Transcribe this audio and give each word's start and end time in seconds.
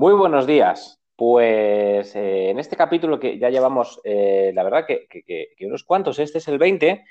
Muy 0.00 0.14
buenos 0.14 0.46
días. 0.46 0.98
Pues 1.14 2.16
eh, 2.16 2.48
en 2.48 2.58
este 2.58 2.74
capítulo 2.74 3.20
que 3.20 3.38
ya 3.38 3.50
llevamos, 3.50 4.00
eh, 4.02 4.50
la 4.54 4.62
verdad 4.62 4.86
que, 4.86 5.06
unos 5.60 5.84
cuantos, 5.84 6.18
este 6.18 6.38
es 6.38 6.48
el 6.48 6.56
20 6.56 7.04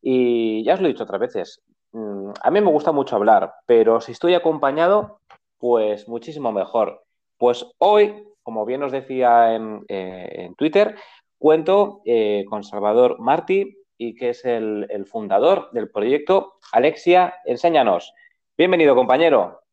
y 0.00 0.62
ya 0.62 0.74
os 0.74 0.80
lo 0.80 0.86
he 0.86 0.92
dicho 0.92 1.02
otras 1.02 1.20
veces, 1.20 1.64
mm, 1.90 2.30
a 2.40 2.50
mí 2.52 2.60
me 2.60 2.70
gusta 2.70 2.92
mucho 2.92 3.16
hablar, 3.16 3.52
pero 3.66 4.00
si 4.00 4.12
estoy 4.12 4.34
acompañado, 4.34 5.18
pues 5.58 6.08
muchísimo 6.08 6.52
mejor. 6.52 7.02
Pues 7.36 7.66
hoy, 7.78 8.28
como 8.44 8.64
bien 8.64 8.84
os 8.84 8.92
decía 8.92 9.56
en, 9.56 9.84
eh, 9.88 10.52
Twitter, 10.56 10.94
cuento 11.38 12.00
con 12.48 12.62
Salvador 12.62 13.18
Martí 13.18 13.76
y 13.98 14.14
que 14.14 14.28
es 14.28 14.44
el, 14.44 14.86
el 14.90 15.06
fundador 15.06 15.68
del 15.72 15.90
proyecto 15.90 16.60
Alexia, 16.70 17.34
enséñanos. 17.44 18.14
Bienvenido, 18.56 18.94
compañero. 18.94 19.65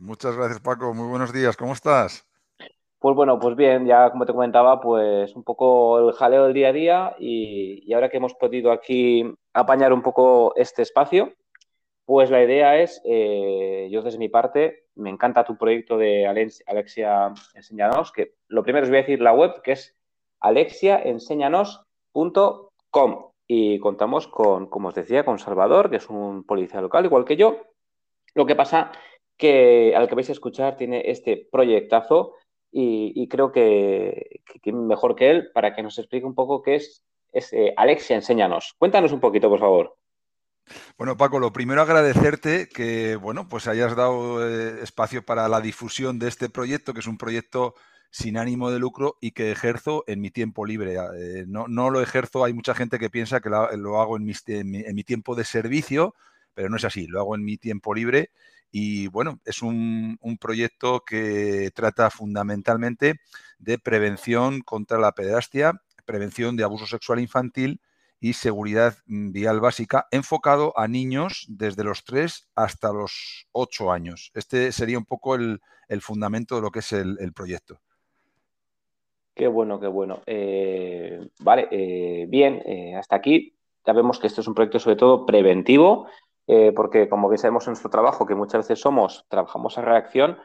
Muchas 0.00 0.34
gracias, 0.34 0.60
Paco. 0.60 0.94
Muy 0.94 1.08
buenos 1.08 1.30
días. 1.30 1.58
¿Cómo 1.58 1.74
estás? 1.74 2.26
Pues 2.98 3.14
bueno, 3.14 3.38
pues 3.38 3.54
bien, 3.54 3.86
ya 3.86 4.10
como 4.10 4.24
te 4.24 4.32
comentaba, 4.32 4.80
pues 4.80 5.36
un 5.36 5.44
poco 5.44 5.98
el 5.98 6.14
jaleo 6.14 6.44
del 6.44 6.54
día 6.54 6.68
a 6.68 6.72
día 6.72 7.14
y, 7.18 7.92
ahora 7.92 8.08
que 8.08 8.16
hemos 8.16 8.32
podido 8.34 8.72
aquí 8.72 9.30
apañar 9.52 9.92
un 9.92 10.00
poco 10.00 10.54
este 10.56 10.80
espacio, 10.80 11.34
pues 12.06 12.30
la 12.30 12.42
idea 12.42 12.80
es, 12.80 13.02
eh, 13.04 13.90
yo 13.92 14.00
desde 14.00 14.16
mi 14.18 14.30
parte, 14.30 14.86
me 14.94 15.10
encanta 15.10 15.44
tu 15.44 15.58
proyecto 15.58 15.98
de 15.98 16.26
Alexia 16.26 17.34
Enseñanos, 17.54 18.10
que 18.10 18.36
lo 18.48 18.62
primero 18.62 18.84
os 18.84 18.90
voy 18.90 18.98
a 18.98 19.02
decir 19.02 19.20
la 19.20 19.34
web, 19.34 19.60
que 19.62 19.72
es 19.72 19.94
alexiaenseñanos.com 20.40 23.32
y 23.46 23.78
contamos 23.80 24.28
con, 24.28 24.66
como 24.66 24.88
os 24.88 24.94
decía, 24.94 25.26
con 25.26 25.38
Salvador, 25.38 25.90
que 25.90 25.96
es 25.96 26.08
un 26.08 26.44
policía 26.44 26.80
local, 26.80 27.04
igual 27.04 27.26
que 27.26 27.36
yo. 27.36 27.58
Lo 28.34 28.46
que 28.46 28.54
pasa 28.54 28.92
que 29.40 29.94
al 29.96 30.06
que 30.06 30.14
vais 30.14 30.28
a 30.28 30.32
escuchar 30.32 30.76
tiene 30.76 31.02
este 31.06 31.48
proyectazo 31.50 32.34
y, 32.70 33.26
creo 33.28 33.50
que, 33.50 34.42
mejor 34.66 35.16
que 35.16 35.30
él 35.30 35.50
para 35.52 35.74
que 35.74 35.82
nos 35.82 35.98
explique 35.98 36.26
un 36.26 36.36
poco 36.36 36.62
qué 36.62 36.76
es, 36.76 37.02
eh, 37.52 37.72
Alexia, 37.76 38.14
enséñanos. 38.14 38.74
Cuéntanos 38.78 39.12
un 39.12 39.18
poquito, 39.18 39.48
por 39.48 39.58
favor. 39.58 39.96
Bueno, 40.96 41.16
Paco, 41.16 41.40
lo 41.40 41.52
primero 41.52 41.82
agradecerte 41.82 42.68
que, 42.68 43.16
bueno, 43.16 43.48
pues 43.48 43.66
hayas 43.66 43.96
dado 43.96 44.46
eh, 44.46 44.82
espacio 44.82 45.24
para 45.24 45.48
la 45.48 45.60
difusión 45.60 46.18
de 46.20 46.28
este 46.28 46.48
proyecto, 46.48 46.92
que 46.94 47.00
es 47.00 47.08
un 47.08 47.18
proyecto 47.18 47.74
sin 48.10 48.36
ánimo 48.36 48.70
de 48.70 48.78
lucro 48.78 49.16
y 49.20 49.32
que 49.32 49.50
ejerzo 49.50 50.04
en 50.06 50.20
mi 50.20 50.30
tiempo 50.30 50.66
libre. 50.66 50.96
Eh, 51.16 51.44
no, 51.48 51.66
lo 51.66 52.00
ejerzo, 52.00 52.44
hay 52.44 52.52
mucha 52.52 52.74
gente 52.74 52.98
que 52.98 53.10
piensa 53.10 53.40
que 53.40 53.48
lo, 53.48 54.00
hago 54.00 54.16
en 54.16 54.24
mi, 54.24 55.04
tiempo 55.04 55.34
de 55.34 55.44
servicio, 55.44 56.14
pero 56.54 56.68
no 56.68 56.76
es 56.76 56.84
así, 56.84 57.06
lo 57.06 57.20
hago 57.20 57.34
en 57.34 57.44
mi 57.44 57.56
tiempo 57.56 57.94
libre 57.94 58.30
y 58.72 59.08
bueno, 59.08 59.40
es 59.44 59.62
un, 59.62 60.18
proyecto 60.40 61.00
que 61.04 61.70
trata 61.74 62.10
fundamentalmente 62.10 63.20
de 63.58 63.78
prevención 63.78 64.60
contra 64.60 64.98
la 64.98 65.12
pederastia, 65.12 65.82
prevención 66.04 66.56
de 66.56 66.64
abuso 66.64 66.86
sexual 66.86 67.20
infantil 67.20 67.80
y 68.20 68.34
seguridad 68.34 68.94
mm, 69.06 69.32
vial 69.32 69.60
básica, 69.60 70.06
enfocado 70.10 70.72
a 70.78 70.86
niños 70.88 71.46
desde 71.48 71.84
los 71.84 72.04
3 72.04 72.48
hasta 72.54 72.92
los 72.92 73.48
8 73.52 73.90
años. 73.90 74.30
Este 74.34 74.72
sería 74.72 74.98
un 74.98 75.06
poco 75.06 75.34
el, 75.34 75.60
fundamento 76.00 76.54
de 76.54 76.62
lo 76.62 76.70
que 76.70 76.78
es 76.80 76.92
el, 76.92 77.32
proyecto. 77.34 77.80
Qué 79.34 79.48
bueno, 79.48 79.80
qué 79.80 79.88
bueno. 79.88 80.22
Eh, 80.26 81.28
vale, 81.40 81.68
eh, 81.70 82.26
bien, 82.28 82.62
eh, 82.66 82.94
hasta 82.94 83.16
aquí 83.16 83.54
ya 83.84 83.92
vemos 83.92 84.20
que 84.20 84.26
esto 84.26 84.42
es 84.42 84.48
un 84.48 84.54
proyecto 84.54 84.78
sobre 84.78 84.96
todo 84.96 85.26
preventivo 85.26 86.06
eh, 86.52 86.72
porque 86.74 87.08
como 87.08 87.28
bien 87.28 87.38
sabemos 87.38 87.68
en 87.68 87.72
nuestro 87.72 87.90
trabajo, 87.90 88.26
que 88.26 88.34
muchas 88.34 88.66
veces 88.66 88.80
somos, 88.80 89.24
trabajamos 89.28 89.78
a 89.78 89.82
reacción, 89.82 90.36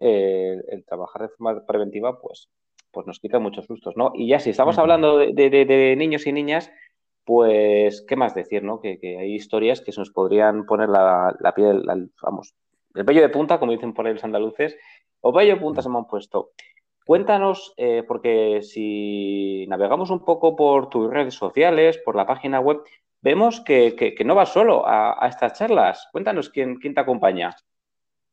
eh, 0.00 0.56
el 0.68 0.86
trabajar 0.86 1.20
de 1.20 1.28
forma 1.28 1.66
preventiva, 1.66 2.18
pues, 2.18 2.48
pues 2.90 3.06
nos 3.06 3.20
quita 3.20 3.38
muchos 3.40 3.66
sustos, 3.66 3.94
¿no? 3.94 4.10
Y 4.14 4.26
ya 4.26 4.40
si 4.40 4.48
estamos 4.48 4.78
hablando 4.78 5.18
de, 5.18 5.94
niños 5.98 6.26
y 6.26 6.32
niñas, 6.32 6.72
pues, 7.26 8.02
¿qué 8.08 8.16
más 8.16 8.34
decir, 8.34 8.62
no? 8.62 8.80
Que, 8.80 8.98
hay 9.02 9.34
historias 9.34 9.82
que 9.82 9.92
se 9.92 10.00
nos 10.00 10.10
podrían 10.10 10.64
poner 10.64 10.88
la, 10.88 11.52
piel, 11.54 11.84
vamos, 12.22 12.54
el 12.94 13.04
vello 13.04 13.20
de 13.20 13.28
punta, 13.28 13.58
como 13.58 13.72
dicen 13.72 13.92
por 13.92 14.06
ahí 14.06 14.14
los 14.14 14.24
andaluces, 14.24 14.78
o 15.20 15.30
vello 15.30 15.56
de 15.56 15.60
punta 15.60 15.82
se 15.82 15.90
me 15.90 15.98
han 15.98 16.06
puesto. 16.06 16.52
Cuéntanos, 17.04 17.74
eh, 17.76 18.02
porque 18.08 18.62
si 18.62 19.66
navegamos 19.68 20.08
un 20.08 20.24
poco 20.24 20.56
por 20.56 20.88
tus 20.88 21.10
redes 21.10 21.34
sociales, 21.34 21.98
por 21.98 22.16
la 22.16 22.26
página 22.26 22.60
web, 22.60 22.82
vemos 23.22 23.60
que, 23.60 24.14
no 24.24 24.34
vas 24.34 24.52
solo 24.52 24.84
a, 24.86 25.26
estas 25.28 25.58
charlas. 25.58 26.08
Cuéntanos 26.12 26.50
quién, 26.50 26.76
quién 26.76 26.94
te 26.94 27.00
acompaña. 27.00 27.54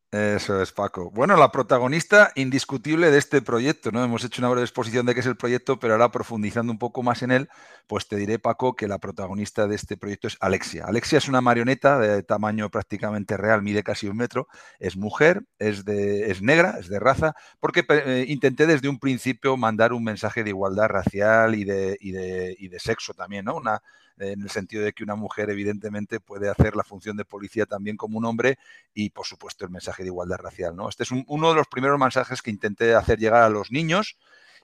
Eso 0.09 0.61
es, 0.61 0.71
Paco. 0.71 1.11
Bueno, 1.11 1.35
la 1.35 1.51
protagonista 1.51 2.31
indiscutible 2.35 3.11
de 3.11 3.17
este 3.17 3.41
proyecto, 3.41 3.91
¿no? 3.91 4.01
Hemos 4.05 4.23
hecho 4.23 4.41
una 4.41 4.47
breve 4.47 4.63
exposición 4.63 5.05
de 5.05 5.13
qué 5.13 5.19
es 5.19 5.25
el 5.25 5.35
proyecto, 5.35 5.79
pero 5.81 5.93
ahora 5.93 6.11
profundizando 6.11 6.71
un 6.71 6.79
poco 6.79 7.03
más 7.03 7.23
en 7.23 7.31
él, 7.31 7.49
pues 7.87 8.07
te 8.07 8.15
diré, 8.15 8.39
Paco, 8.39 8.73
que 8.73 8.87
la 8.87 8.99
protagonista 8.99 9.67
de 9.67 9.75
este 9.75 9.97
proyecto 9.97 10.29
es 10.29 10.37
Alexia. 10.39 10.85
Alexia 10.85 11.17
es 11.17 11.27
una 11.27 11.41
marioneta 11.41 11.99
de 11.99 12.23
tamaño 12.23 12.69
prácticamente 12.69 13.35
real, 13.35 13.61
mide 13.61 13.83
casi 13.83 14.07
un 14.07 14.15
metro, 14.15 14.47
es 14.79 14.95
mujer, 14.95 15.43
es, 15.59 15.83
de, 15.83 16.31
es 16.31 16.41
negra, 16.41 16.77
es 16.79 16.87
de 16.87 17.01
raza, 17.01 17.35
porque 17.59 17.83
eh, 17.89 18.23
intenté 18.29 18.65
desde 18.65 18.87
un 18.87 18.99
principio 18.99 19.57
mandar 19.57 19.91
un 19.91 20.05
mensaje 20.05 20.45
de 20.45 20.51
igualdad 20.51 20.87
racial 20.87 21.53
y 21.53 21.65
de, 21.65 21.97
y 21.99 22.11
de, 22.11 22.55
y 22.57 22.69
de 22.69 22.79
sexo 22.79 23.13
también, 23.13 23.43
¿no? 23.43 23.57
Una, 23.57 23.81
en 24.19 24.41
el 24.41 24.49
sentido 24.49 24.83
de 24.83 24.93
que 24.93 25.03
una 25.03 25.15
mujer 25.15 25.49
evidentemente 25.49 26.19
puede 26.19 26.49
hacer 26.49 26.75
la 26.75 26.83
función 26.83 27.17
de 27.17 27.25
policía 27.25 27.65
también 27.65 27.97
como 27.97 28.17
un 28.17 28.25
hombre 28.25 28.57
y 28.93 29.09
por 29.09 29.25
supuesto 29.25 29.65
el 29.65 29.71
mensaje 29.71 30.03
de 30.03 30.09
igualdad 30.09 30.37
racial. 30.37 30.75
¿no? 30.75 30.89
Este 30.89 31.03
es 31.03 31.11
uno 31.11 31.49
de 31.49 31.55
los 31.55 31.67
primeros 31.67 31.99
mensajes 31.99 32.41
que 32.41 32.51
intenté 32.51 32.95
hacer 32.95 33.19
llegar 33.19 33.43
a 33.43 33.49
los 33.49 33.71
niños 33.71 34.17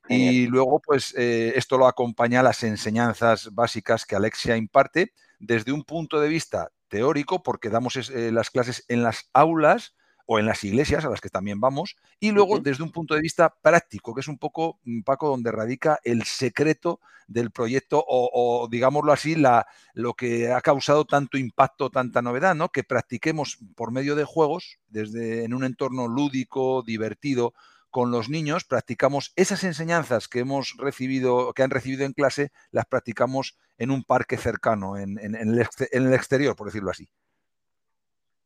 y 0.09 0.47
luego 0.47 0.81
pues 0.81 1.14
eh, 1.18 1.53
esto 1.56 1.78
lo 1.78 1.88
acompaña 1.88 2.41
a 2.41 2.44
las 2.44 2.64
enseñanzas 2.64 3.53
básicas 3.53 4.06
que 4.06 4.18
Alexia 4.18 4.58
imparte 4.58 5.14
desde 5.40 5.72
un 5.72 5.84
punto 5.84 6.20
de 6.20 6.28
vista 6.28 6.72
teórico 6.90 7.41
porque 7.41 7.70
damos 7.70 7.96
eh, 8.09 8.31
las 8.31 8.50
clases 8.50 8.84
en 8.90 9.02
las 9.02 9.30
aulas 9.34 9.96
o 10.25 10.39
en 10.39 10.45
las 10.45 10.63
iglesias 10.63 11.03
a 11.06 11.09
las 11.09 11.22
que 11.22 11.29
también 11.29 11.59
vamos, 11.59 11.95
y 12.19 12.31
luego 12.31 12.59
desde 12.59 12.84
un 12.84 12.91
punto 12.91 13.13
de 13.13 13.22
vista 13.22 13.53
práctico, 13.61 14.13
que 14.13 14.22
es 14.22 14.28
un 14.28 14.38
poco, 14.38 14.79
mm, 14.85 15.01
Paco, 15.01 15.28
donde 15.29 15.51
radica 15.51 16.00
el 16.03 16.23
secreto 16.23 17.00
del 17.28 17.51
proyecto 17.51 18.03
o, 18.07 18.67
digámoslo 18.69 19.11
así, 19.11 19.35
la, 19.35 19.66
lo 19.94 20.13
que 20.13 20.51
ha 20.51 20.61
causado 20.61 21.06
tanto 21.06 21.38
impacto, 21.38 21.89
tanta 21.89 22.22
novedad, 22.22 22.56
¿no? 22.56 22.69
Que 22.69 22.84
practiquemos 22.84 23.57
por 23.75 23.91
medio 23.91 24.16
de 24.16 24.23
juegos, 24.25 24.79
desde 24.88 25.45
en 25.45 25.53
un 25.53 25.63
entorno 25.63 26.07
lúdico, 26.07 26.84
divertido, 26.84 27.53
con 27.90 28.09
los 28.09 28.28
niños, 28.28 28.63
practicamos 28.63 29.34
esas 29.35 29.63
enseñanzas 29.63 30.28
que 30.28 30.40
hemos 30.40 30.75
recibido, 30.79 31.53
que 31.53 31.61
han 31.61 31.69
recibido 31.69 32.05
en 32.05 32.13
clase, 32.13 32.51
las 32.72 32.88
practicamos 32.88 33.55
en 33.78 33.91
un 33.91 34.03
parque 34.03 34.38
cercano, 34.38 34.97
en 34.97 35.19
el 35.19 36.13
exterior, 36.13 36.55
por 36.55 36.67
decirlo 36.67 36.90
así. 36.90 37.07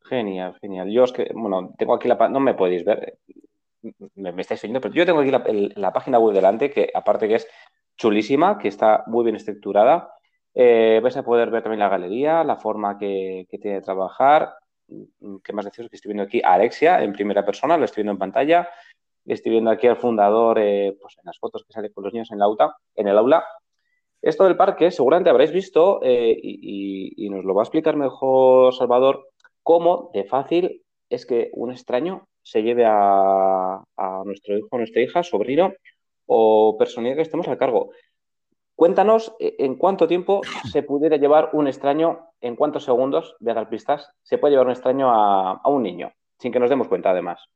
Genial, 0.09 0.57
genial. 0.61 0.89
Yo 0.89 1.03
es 1.03 1.11
que, 1.11 1.31
bueno, 1.33 1.73
tengo 1.77 1.93
aquí 1.93 2.07
la 2.07 2.29
no 2.29 2.39
me 2.39 2.53
podéis 2.53 2.85
ver, 2.85 3.17
me, 4.15 4.41
estáis 4.41 4.61
viendo, 4.61 4.79
pero 4.81 4.93
yo 4.93 5.05
tengo 5.05 5.19
aquí 5.19 5.31
la, 5.75 5.93
página 5.93 6.19
web 6.19 6.33
delante, 6.33 6.71
que 6.71 6.89
aparte 6.93 7.27
que 7.27 7.35
es 7.35 7.47
chulísima, 7.97 8.57
que 8.57 8.69
está 8.69 9.03
muy 9.07 9.23
bien 9.23 9.35
estructurada. 9.35 10.13
Eh, 10.53 10.99
vais 11.03 11.17
a 11.17 11.23
poder 11.23 11.51
ver 11.51 11.61
también 11.63 11.79
la 11.79 11.89
galería, 11.89 12.43
la 12.43 12.57
forma 12.57 12.97
que, 12.97 13.47
tiene 13.49 13.77
de 13.77 13.81
trabajar. 13.81 14.53
¿Qué 15.43 15.53
más 15.53 15.65
deciros? 15.65 15.89
Que 15.89 15.97
estoy 15.97 16.09
viendo 16.09 16.23
aquí 16.23 16.41
a 16.43 16.53
Alexia 16.53 17.03
en 17.03 17.13
primera 17.13 17.45
persona, 17.45 17.77
lo 17.77 17.85
estoy 17.85 18.03
viendo 18.03 18.13
en 18.13 18.19
pantalla. 18.19 18.69
Estoy 19.25 19.51
viendo 19.51 19.71
aquí 19.71 19.87
al 19.87 19.97
fundador, 19.97 20.57
eh, 20.59 20.97
pues 21.01 21.17
en 21.17 21.25
las 21.25 21.37
fotos 21.37 21.65
que 21.65 21.73
sale 21.73 21.91
con 21.91 22.05
los 22.05 22.13
niños 22.13 22.31
en, 22.31 22.39
la 22.39 22.47
en 22.95 23.07
el 23.07 23.17
aula. 23.17 23.43
Esto 24.21 24.45
del 24.45 24.57
parque 24.57 24.89
seguramente 24.89 25.29
habréis 25.29 25.51
visto 25.51 25.99
eh, 26.01 26.37
y, 26.41 27.29
nos 27.29 27.45
lo 27.45 27.53
va 27.53 27.61
a 27.61 27.65
explicar 27.65 27.95
mejor 27.95 28.73
Salvador 28.73 29.29
cómo 29.67 30.11
de 30.13 30.23
fácil 30.23 30.81
es 31.09 31.25
que 31.25 31.49
un 31.51 31.71
extraño 31.71 32.29
se 32.41 32.63
lleve 32.63 32.85
a, 32.87 33.83
nuestro 34.23 34.57
hijo, 34.57 34.77
nuestra 34.77 35.01
hija, 35.01 35.23
sobrino 35.23 35.73
o 36.25 36.77
persona 36.77 37.13
que 37.13 37.21
estemos 37.21 37.49
al 37.49 37.57
cargo. 37.57 37.89
Cuéntanos 38.77 39.35
eh, 39.41 39.57
en 39.59 39.75
cuánto 39.75 40.07
tiempo 40.07 40.39
se 40.71 40.83
pudiera 40.83 41.17
llevar 41.17 41.49
un 41.51 41.67
extraño, 41.67 42.29
en 42.39 42.55
cuántos 42.55 42.85
segundos, 42.85 43.35
de 43.41 43.53
dar 43.53 43.67
pistas, 43.67 44.09
se 44.23 44.37
puede 44.37 44.51
llevar 44.51 44.67
un 44.67 44.71
extraño 44.71 45.09
a 45.11 45.67
un 45.67 45.83
niño, 45.83 46.13
sin 46.39 46.53
que 46.53 46.61
nos 46.61 46.69
demos 46.69 46.87
cuenta 46.87 47.09
además. 47.09 47.49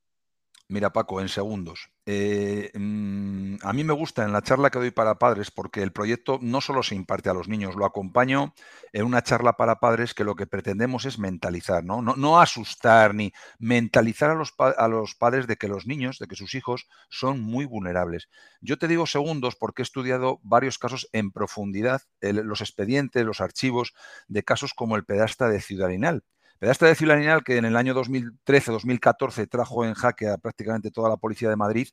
Mira, 0.71 0.93
Paco, 0.93 1.19
en 1.19 1.27
segundos. 1.27 1.91
Eh, 2.05 2.71
mm, 2.73 3.55
a 3.61 3.73
mí 3.73 3.83
me 3.83 3.91
gusta 3.91 4.23
en 4.23 4.31
la 4.31 4.41
charla 4.41 4.69
que 4.69 4.79
doy 4.79 4.91
para 4.91 5.19
padres 5.19 5.51
porque 5.51 5.83
el 5.83 5.91
proyecto 5.91 6.39
no 6.41 6.61
solo 6.61 6.81
se 6.81 6.95
imparte 6.95 7.29
a 7.29 7.33
los 7.33 7.49
niños, 7.49 7.75
lo 7.75 7.85
acompaño 7.85 8.53
en 8.93 9.03
una 9.03 9.21
charla 9.21 9.57
para 9.57 9.81
padres 9.81 10.13
que 10.13 10.23
lo 10.23 10.35
que 10.35 10.47
pretendemos 10.47 11.03
es 11.03 11.19
mentalizar, 11.19 11.83
no, 11.83 12.39
asustar 12.39 13.13
ni 13.13 13.33
mentalizar 13.59 14.29
a 14.29 14.35
los, 14.35 14.53
a 14.57 14.87
los, 14.87 15.13
padres 15.13 15.45
de 15.45 15.57
que 15.57 15.67
los 15.67 15.87
niños, 15.87 16.19
de 16.19 16.27
que 16.27 16.37
sus 16.37 16.55
hijos 16.55 16.87
son 17.09 17.41
muy 17.41 17.65
vulnerables. 17.65 18.29
Yo 18.61 18.77
te 18.77 18.87
digo 18.87 19.07
segundos 19.07 19.57
porque 19.57 19.81
he 19.81 19.83
estudiado 19.83 20.39
varios 20.41 20.79
casos 20.79 21.09
en 21.11 21.31
profundidad, 21.31 22.01
los 22.21 22.61
expedientes, 22.61 23.25
los 23.25 23.41
archivos 23.41 23.93
de 24.29 24.43
casos 24.43 24.73
como 24.73 24.95
el 24.95 25.03
pedasta 25.03 25.49
de 25.49 25.59
Ciudadinal 25.59 26.23
Pedasta 26.61 26.85
de 26.85 26.93
Ciudad 26.93 27.41
que 27.43 27.57
en 27.57 27.65
el 27.65 27.75
año 27.75 27.95
2013-2014 27.95 29.49
trajo 29.49 29.83
en 29.83 29.95
jaque 29.95 30.27
a 30.27 30.37
prácticamente 30.37 30.91
toda 30.91 31.09
la 31.09 31.17
policía 31.17 31.49
de 31.49 31.55
Madrid, 31.55 31.87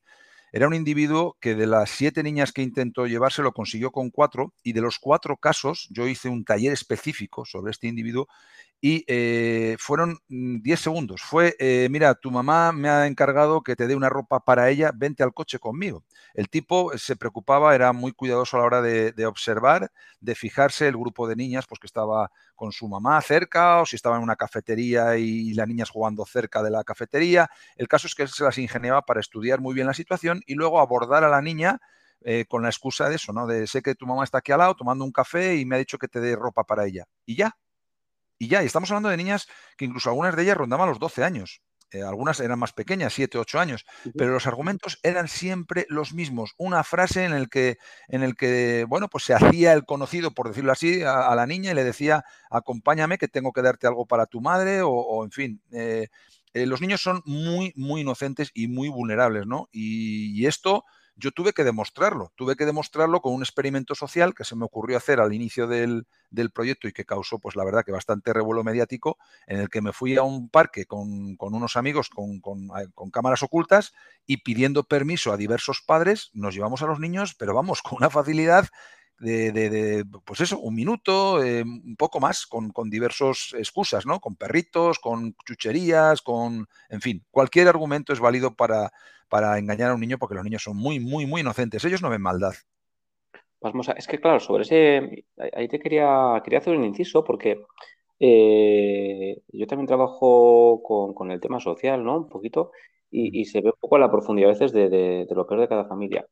era 0.53 0.67
un 0.67 0.75
individuo 0.75 1.39
que 1.41 1.55
de 1.55 1.67
las 1.67 1.89
siete 1.89 2.23
niñas 2.23 2.53
que 2.53 2.61
intentó 2.61 3.07
llevarse 3.07 3.41
lo 3.41 3.53
consiguió 3.53 3.93
con 3.93 4.11
cuatro 4.11 4.53
y 4.63 4.75
de 4.75 4.83
los 4.83 4.99
cuatro 4.99 5.39
casos 5.39 5.89
yo 5.91 6.07
hice 6.07 6.29
un 6.29 6.45
taller 6.45 6.75
específico 6.75 7.47
sobre 7.47 7.71
este 7.71 7.87
individuo 7.87 8.29
y 8.81 9.05
eh, 9.09 9.77
fueron 9.79 10.19
10 10.29 10.79
mm, 10.79 10.83
segundos. 10.83 11.23
Fue, 11.23 11.57
eh, 11.59 11.89
mira, 11.91 12.15
tu 12.15 12.31
mamá 12.31 12.73
me 12.73 12.89
ha 12.89 13.07
encargado 13.07 13.63
que 13.63 13.75
te 13.75 13.87
dé 13.89 13.97
una 13.97 14.09
ropa 14.09 14.41
para 14.41 14.71
ella, 14.71 14.93
vente 14.95 15.23
al 15.23 15.35
coche 15.35 15.59
conmigo. 15.59 16.05
El 16.35 16.49
tipo 16.49 16.97
se 16.97 17.17
preocupaba, 17.17 17.75
era 17.75 17.93
muy 17.93 18.13
cuidadoso 18.13 18.57
a 18.57 18.61
la 18.61 18.67
hora 18.67 18.83
de, 18.83 19.27
observar, 19.27 19.91
de 20.21 20.35
fijarse 20.35 20.87
el 20.87 20.97
grupo 20.97 21.27
de 21.27 21.35
niñas, 21.37 21.67
pues 21.69 21.81
que 21.81 21.87
estaba 21.87 22.31
con 22.55 22.71
su 22.73 22.89
mamá 22.89 23.21
cerca 23.21 23.81
o 23.81 23.87
si 23.87 23.97
estaba 23.97 24.17
en 24.17 24.23
una 24.23 24.37
cafetería 24.37 25.17
y 25.17 25.55
las 25.55 25.67
niñas 25.67 25.91
jugando 25.91 26.25
cerca 26.25 26.63
de 26.63 26.71
la 26.71 26.85
cafetería. 26.85 27.51
El 27.77 27.89
caso 27.89 28.07
es 28.07 28.15
que 28.15 28.23
él 28.23 28.29
se 28.29 28.45
las 28.45 28.59
ingeniaba 28.59 29.03
para 29.03 29.21
estudiar 29.21 29.61
muy 29.61 29.75
bien 29.75 29.87
la 29.89 29.95
situación 29.95 30.43
y 30.47 30.55
luego 30.55 30.81
abordar 30.81 31.25
a 31.25 31.29
la 31.29 31.43
niña 31.43 31.81
eh, 32.21 32.47
con 32.49 32.63
la 32.63 32.69
excusa 32.69 33.09
de 33.09 33.17
eso, 33.17 33.33
¿no? 33.33 33.47
De 33.47 33.67
sé 33.67 33.83
que 33.83 33.95
tu 33.95 34.07
mamá 34.07 34.25
está 34.25 34.39
aquí 34.39 34.53
al 34.53 34.59
lado 34.59 34.75
tomando 34.75 35.05
un 35.05 35.13
café 35.13 35.57
y 35.57 35.65
me 35.65 35.77
ha 35.77 35.79
dicho 35.79 35.99
que 35.99 36.09
te 36.09 36.21
dé 36.21 36.37
ropa 36.37 36.65
para 36.65 36.85
ella. 36.87 37.05
Y 37.25 37.37
ya, 37.37 37.57
y 38.39 38.49
ya, 38.49 38.63
y 38.63 38.67
estamos 38.67 38.91
hablando 38.91 39.09
de 39.09 39.17
niñas 39.17 39.49
que 39.77 39.85
incluso 39.85 40.11
algunas 40.11 40.37
de 40.37 40.43
ellas 40.43 40.57
rondaban 40.57 40.89
los 40.89 40.99
12 40.99 41.25
años. 41.25 41.63
Eh, 41.91 42.03
algunas 42.03 42.39
eran 42.41 42.59
más 42.59 42.75
pequeñas, 42.75 43.15
7, 43.15 43.39
8 43.39 43.59
años, 43.59 43.87
pero 44.15 44.31
los 44.31 44.47
argumentos 44.47 44.99
eran 45.03 45.27
siempre 45.27 45.87
los 45.89 46.13
mismos. 46.13 46.53
Una 46.59 46.85
frase 46.85 47.25
en 47.25 47.33
el 47.33 47.49
que, 47.49 47.79
en 48.09 48.23
el 48.23 48.37
que 48.37 48.85
bueno, 48.87 49.09
pues 49.09 49.25
se 49.25 49.33
hacía 49.33 49.73
el 49.73 49.87
conocido, 49.87 50.33
por 50.33 50.49
decirlo 50.49 50.71
así, 50.71 51.03
a, 51.03 51.35
la 51.35 51.47
niña 51.47 51.71
y 51.71 51.75
le 51.75 51.85
decía, 51.85 52.25
acompáñame 52.51 53.17
que 53.17 53.29
tengo 53.29 53.53
que 53.53 53.63
darte 53.63 53.87
algo 53.87 54.07
para 54.07 54.27
tu 54.27 54.43
madre, 54.43 54.83
o, 54.83 55.25
en 55.25 55.31
fin. 55.31 55.63
Eh, 55.73 56.09
eh, 56.53 56.67
los 56.67 56.83
niños 56.83 57.01
son 57.01 57.23
muy, 57.25 57.73
muy 57.75 58.03
inocentes 58.03 58.51
y 58.53 58.69
muy 58.69 58.89
vulnerables, 58.89 59.47
¿no? 59.47 59.69
y 59.73 60.45
esto 60.47 60.85
yo 61.19 61.33
tuve 61.33 61.53
que 61.53 61.65
demostrarlo, 61.65 62.33
tuve 62.37 62.55
que 62.55 62.65
demostrarlo 62.65 63.21
con 63.21 63.35
un 63.35 63.43
experimento 63.43 63.97
social 63.97 64.35
que 64.35 64.45
se 64.45 64.55
me 64.55 64.65
ocurrió 64.65 64.97
hacer 64.97 65.19
al 65.19 65.33
inicio 65.33 65.67
del, 65.67 66.07
proyecto 66.55 66.87
y 66.87 66.93
que 66.93 67.05
causó, 67.05 67.41
pues 67.41 67.57
la 67.57 67.65
verdad, 67.65 67.85
que 67.85 67.91
bastante 67.91 68.33
revuelo 68.33 68.63
mediático, 68.63 69.19
en 69.49 69.59
el 69.59 69.69
que 69.69 69.83
me 69.83 69.93
fui 69.93 70.17
a 70.17 70.23
un 70.23 70.49
parque 70.49 70.87
con, 70.87 71.37
unos 71.41 71.77
amigos 71.77 72.09
con, 72.09 72.41
con, 72.41 72.71
cámaras 73.11 73.43
ocultas 73.43 73.93
y 74.27 74.39
pidiendo 74.39 74.85
permiso 74.85 75.33
a 75.33 75.37
diversos 75.37 75.83
padres, 75.85 76.31
nos 76.35 76.55
llevamos 76.55 76.83
a 76.83 76.87
los 76.87 77.01
niños, 77.01 77.35
pero 77.35 77.53
vamos, 77.53 77.83
con 77.83 77.97
una 77.99 78.11
facilidad 78.11 78.69
de, 79.19 80.05
pues 80.25 80.41
eso, 80.41 80.59
un 80.61 80.75
minuto, 80.75 81.43
eh, 81.43 81.63
un 81.63 81.97
poco 81.97 82.21
más, 82.21 82.47
con, 82.47 82.71
con 82.71 82.89
diversas 82.89 83.55
excusas, 83.57 84.07
¿no? 84.07 84.21
Con 84.21 84.37
perritos, 84.37 84.99
con 84.99 85.35
chucherías, 85.45 86.23
con, 86.23 86.69
en 86.89 87.01
fin, 87.01 87.25
cualquier 87.31 87.69
argumento 87.69 88.13
es 88.13 88.21
válido 88.21 88.55
para, 88.55 88.93
para 89.29 89.59
engañar 89.59 89.91
a 89.91 89.95
un 89.95 90.01
niño 90.01 90.19
porque 90.19 90.35
los 90.35 90.45
niños 90.45 90.63
son 90.63 90.77
muy, 90.77 91.01
muy, 91.01 91.27
muy 91.27 91.41
inocentes. 91.41 91.85
Ellos 91.85 92.03
no 92.03 92.11
ven 92.11 92.23
maldad. 92.23 92.55
Vamos 93.61 93.89
es 93.97 94.07
que 94.07 94.21
claro, 94.21 94.39
sobre 94.39 94.63
ese, 94.63 95.25
ahí 95.53 95.67
te 95.67 95.81
quería, 95.81 96.41
quería 96.45 96.61
hacer 96.61 96.77
un 96.77 96.85
inciso 96.85 97.25
porque 97.25 97.61
eh, 98.21 99.43
yo 99.49 99.67
también 99.67 99.87
trabajo 99.87 100.81
con, 100.83 101.31
el 101.31 101.41
tema 101.41 101.59
social, 101.59 102.05
¿no? 102.05 102.19
Un 102.19 102.29
poquito, 102.29 102.71
y, 103.11 103.45
se 103.47 103.61
ve 103.61 103.71
un 103.71 103.81
poco 103.81 103.99
la 103.99 104.11
profundidad 104.11 104.51
a 104.51 104.53
veces 104.53 104.73
de, 104.73 105.27
lo 105.31 105.47
peor 105.47 105.61
de 105.61 105.69
cada 105.69 105.87
familia 105.87 106.27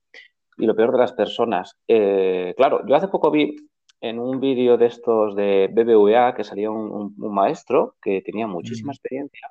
y 0.56 0.66
lo 0.66 0.74
peor 0.74 0.92
de 0.92 0.98
las 0.98 1.12
personas. 1.12 1.76
Eh, 1.88 2.54
claro, 2.56 2.86
yo 2.86 2.94
hace 2.94 3.08
poco 3.08 3.30
vi 3.30 3.56
en 4.00 4.18
un 4.18 4.40
vídeo 4.40 4.76
de 4.76 4.86
estos 4.86 5.34
de 5.34 5.68
BBVA 5.72 6.34
que 6.34 6.44
salía 6.44 6.70
un, 6.70 7.14
maestro 7.16 7.96
que 8.00 8.22
tenía 8.22 8.46
muchísima 8.46 8.92
experiencia 8.92 9.50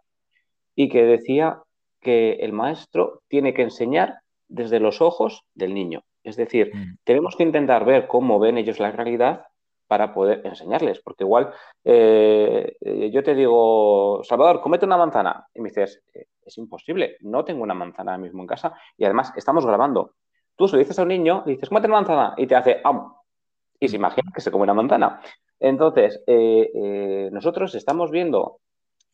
y 0.76 0.90
que 0.90 1.04
decía 1.04 1.62
que 2.02 2.34
el 2.34 2.54
maestro 2.54 3.22
tiene 3.28 3.54
que 3.54 3.64
enseñar 3.64 4.20
desde 4.48 4.80
los 4.80 5.02
ojos 5.02 5.44
del 5.54 5.74
niño. 5.74 6.04
Es 6.24 6.36
decir, 6.36 6.76
mm. 6.76 6.98
tenemos 7.04 7.36
que 7.36 7.44
intentar 7.44 7.86
ver 7.86 8.08
cómo 8.08 8.40
ven 8.40 8.58
ellos 8.58 8.80
la 8.80 8.92
realidad 8.92 9.46
para 9.88 10.14
poder 10.14 10.42
enseñarles, 10.46 11.00
porque 11.02 11.24
igual 11.24 11.54
eh, 11.84 12.76
yo 13.12 13.24
te 13.24 13.36
digo, 13.36 14.22
Salvador, 14.24 14.62
comete 14.62 14.86
una 14.86 14.98
manzana, 14.98 15.48
y 15.54 15.62
me 15.62 15.70
dices, 15.70 16.02
eh, 16.14 16.26
es 16.44 16.58
imposible, 16.58 17.18
no 17.22 17.46
tengo 17.46 17.64
una 17.64 17.74
manzana 17.74 18.18
mismo 18.18 18.42
en 18.42 18.48
casa, 18.48 18.74
y 18.98 19.06
además 19.06 19.32
estamos 19.36 19.66
grabando. 19.66 20.14
Tú 20.56 20.68
se 20.68 20.76
lo 20.76 20.80
dices 20.80 20.98
a 21.00 21.04
un 21.04 21.10
niño, 21.10 21.44
y 21.46 21.52
dices, 21.52 21.70
comete 21.70 21.88
una 21.88 21.98
manzana, 21.98 22.34
y 22.38 22.48
te 22.48 22.56
hace, 22.56 22.82
¡am! 22.84 23.14
Y 23.80 23.88
se 23.88 23.98
imagina 23.98 24.32
que 24.34 24.42
se 24.42 24.52
come 24.52 24.64
una 24.64 24.74
manzana. 24.74 25.22
Entonces, 25.60 26.24
eh, 26.28 27.30
nosotros 27.32 27.76
estamos 27.76 28.12
viendo 28.12 28.60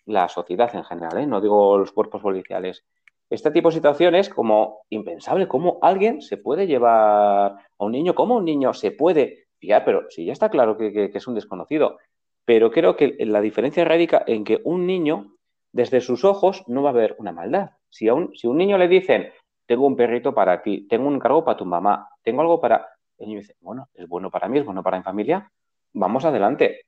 la 0.06 0.28
sociedad 0.28 0.74
en 0.76 0.84
general, 0.84 1.18
¿eh? 1.18 1.28
no 1.28 1.42
digo 1.42 1.78
los 1.78 1.92
cuerpos 1.92 2.22
policiales. 2.22 2.84
Este 3.30 3.52
tipo 3.52 3.70
de 3.70 3.76
situaciones 3.76 4.30
como 4.30 4.82
impensable, 4.90 5.48
cómo 5.48 5.80
alguien 5.82 6.22
se 6.22 6.38
puede 6.38 6.68
llevar 6.68 7.54
a 7.54 7.86
un 7.86 7.92
niño, 7.92 8.14
cómo 8.14 8.36
un 8.36 8.46
niño 8.46 8.74
se 8.74 8.92
puede 8.92 9.46
fiar, 9.58 9.86
pero 9.86 10.10
si 10.10 10.26
ya 10.26 10.34
está 10.34 10.50
claro 10.50 10.78
que, 10.78 11.12
es 11.14 11.28
un 11.28 11.36
desconocido. 11.36 11.98
Pero 12.44 12.72
creo 12.72 12.98
que 12.98 13.16
la 13.20 13.40
diferencia 13.40 13.86
radica 13.86 14.24
en 14.28 14.44
que 14.44 14.60
un 14.66 14.86
niño, 14.86 15.38
desde 15.72 16.02
sus 16.02 16.26
ojos, 16.26 16.64
no 16.68 16.84
va 16.84 16.90
a 16.90 16.94
ver 16.94 17.16
una 17.20 17.32
maldad. 17.32 17.72
Si 17.90 18.10
a 18.10 18.14
un, 18.14 18.36
si 18.36 18.48
un 18.48 18.58
niño 18.58 18.78
le 18.78 18.88
dicen, 18.90 19.32
tengo 19.72 19.88
un 19.88 19.96
perrito 19.96 20.34
para 20.34 20.62
ti, 20.62 20.86
tengo 20.86 21.08
un 21.08 21.18
cargo 21.18 21.46
para 21.46 21.56
tu 21.56 21.64
mamá, 21.64 22.10
tengo 22.24 22.42
algo 22.42 22.60
para... 22.60 22.90
El 23.18 23.30
niño 23.30 23.40
dice, 23.40 23.56
bueno, 23.62 23.88
es 23.94 24.06
bueno 24.06 24.30
para 24.30 24.50
mí, 24.50 24.60
es 24.60 24.66
bueno 24.66 24.84
para 24.84 24.98
mi 24.98 25.04
familia, 25.04 25.50
vamos 25.94 26.26
adelante. 26.26 26.82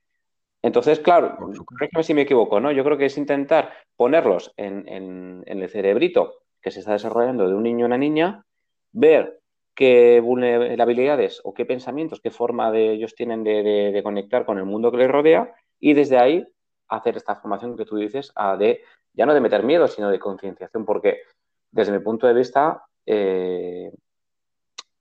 Entonces, 0.60 1.00
claro, 1.00 1.34
corrígeme 1.64 2.02
si 2.02 2.12
me 2.12 2.20
equivoco, 2.20 2.60
¿no? 2.60 2.70
Yo 2.72 2.84
creo 2.84 2.98
que 2.98 3.06
es 3.06 3.16
intentar 3.16 3.72
ponerlos 3.96 4.52
en, 4.58 5.42
el 5.46 5.66
cerebrito 5.70 6.34
que 6.60 6.70
se 6.70 6.80
está 6.80 6.92
desarrollando 6.92 7.48
de 7.48 7.54
un 7.54 7.62
niño 7.62 7.86
o 7.86 7.88
una 7.88 7.96
niña, 7.96 8.44
ver 8.92 9.40
qué 9.74 10.20
vulnerabilidades 10.20 11.40
o 11.42 11.54
qué 11.54 11.64
pensamientos, 11.64 12.20
qué 12.20 12.30
forma 12.30 12.70
de 12.70 12.92
ellos 12.92 13.14
tienen 13.14 13.44
de, 13.44 13.98
conectar 14.04 14.44
con 14.44 14.58
el 14.58 14.66
mundo 14.66 14.90
que 14.90 14.98
les 14.98 15.10
rodea 15.10 15.54
y 15.80 15.94
desde 15.94 16.18
ahí 16.18 16.46
hacer 16.88 17.16
esta 17.16 17.36
formación 17.36 17.78
que 17.78 17.86
tú 17.86 17.96
dices 17.96 18.30
de 18.58 18.82
ya 19.14 19.24
no 19.24 19.32
de 19.32 19.40
meter 19.40 19.62
miedo, 19.62 19.88
sino 19.88 20.10
de 20.10 20.18
concienciación, 20.18 20.84
porque 20.84 21.22
desde 21.74 21.92
mi 21.92 21.98
punto 21.98 22.26
de 22.26 22.34
vista 22.34 22.84
eh, 23.04 23.90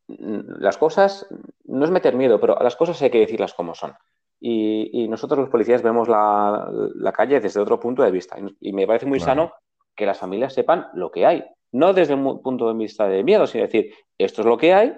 las 0.08 0.78
cosas 0.78 1.26
no 1.66 1.86
es 1.86 1.92
meter 1.92 2.16
miedo, 2.16 2.40
pero 2.40 2.58
las 2.62 2.76
cosas 2.76 3.02
hay 3.02 3.10
que 3.10 3.20
decirlas 3.20 3.54
como 3.54 3.76
son. 3.76 3.94
Y, 4.40 5.08
nosotros 5.08 5.40
los 5.40 5.50
policías 5.50 5.82
vemos 5.82 6.10
la, 6.10 7.14
calle 7.16 7.40
desde 7.40 7.62
otro 7.62 7.80
punto 7.80 8.04
de 8.04 8.12
vista. 8.12 8.36
Y, 8.60 8.74
me 8.74 8.86
parece 8.86 9.06
muy 9.06 9.20
sano 9.20 9.54
que 9.96 10.06
las 10.06 10.18
familias 10.18 10.54
sepan 10.54 10.88
lo 10.94 11.12
que 11.12 11.26
hay. 11.26 11.46
No 11.72 11.94
desde 11.94 12.16
un 12.16 12.42
punto 12.42 12.68
de 12.68 12.78
vista 12.78 13.08
de 13.08 13.24
miedo, 13.24 13.48
sino 13.48 13.64
decir, 13.64 13.94
esto 14.18 14.42
es 14.42 14.48
lo 14.48 14.58
que 14.58 14.74
hay 14.74 14.94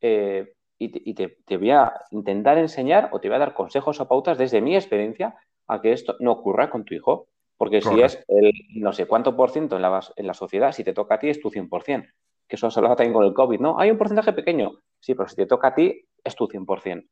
eh, 0.00 0.54
y, 0.78 1.14
te, 1.14 1.56
voy 1.56 1.70
a 1.70 1.92
intentar 2.12 2.56
enseñar 2.56 3.10
o 3.12 3.20
te 3.20 3.28
voy 3.28 3.36
a 3.36 3.40
dar 3.40 3.54
consejos 3.54 4.00
o 4.00 4.08
pautas 4.08 4.38
desde 4.38 4.62
mi 4.62 4.74
experiencia 4.74 5.34
a 5.66 5.82
que 5.82 5.92
esto 5.92 6.16
no 6.20 6.32
ocurra 6.32 6.70
con 6.70 6.84
tu 6.84 6.94
hijo. 6.94 7.28
Porque 7.58 7.82
si 7.82 8.00
es 8.00 8.24
el 8.28 8.52
no 8.76 8.92
sé 8.92 9.06
cuánto 9.06 9.36
por 9.36 9.50
ciento 9.50 9.76
en 9.76 9.82
la, 9.82 10.00
en 10.16 10.26
la 10.26 10.34
sociedad, 10.34 10.72
si 10.72 10.84
te 10.84 10.94
toca 10.94 11.16
a 11.16 11.18
ti 11.18 11.28
es 11.28 11.40
tu 11.40 11.50
100%. 11.50 12.08
Que 12.46 12.56
eso 12.56 12.70
se 12.70 12.80
lo 12.80 12.88
también 12.88 13.12
con 13.12 13.26
el 13.26 13.34
COVID, 13.34 13.60
¿no? 13.60 13.78
Hay 13.78 13.90
un 13.90 13.98
porcentaje 13.98 14.32
pequeño. 14.32 14.80
Sí, 15.00 15.14
pero 15.14 15.28
si 15.28 15.36
te 15.36 15.44
toca 15.44 15.68
a 15.68 15.74
ti 15.74 16.06
es 16.24 16.34
tu 16.34 16.46
100%. 16.46 17.06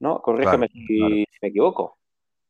¿no? 0.00 0.20
Corrígeme 0.20 0.68
si, 0.68 1.26
me 1.40 1.48
equivoco. 1.48 1.98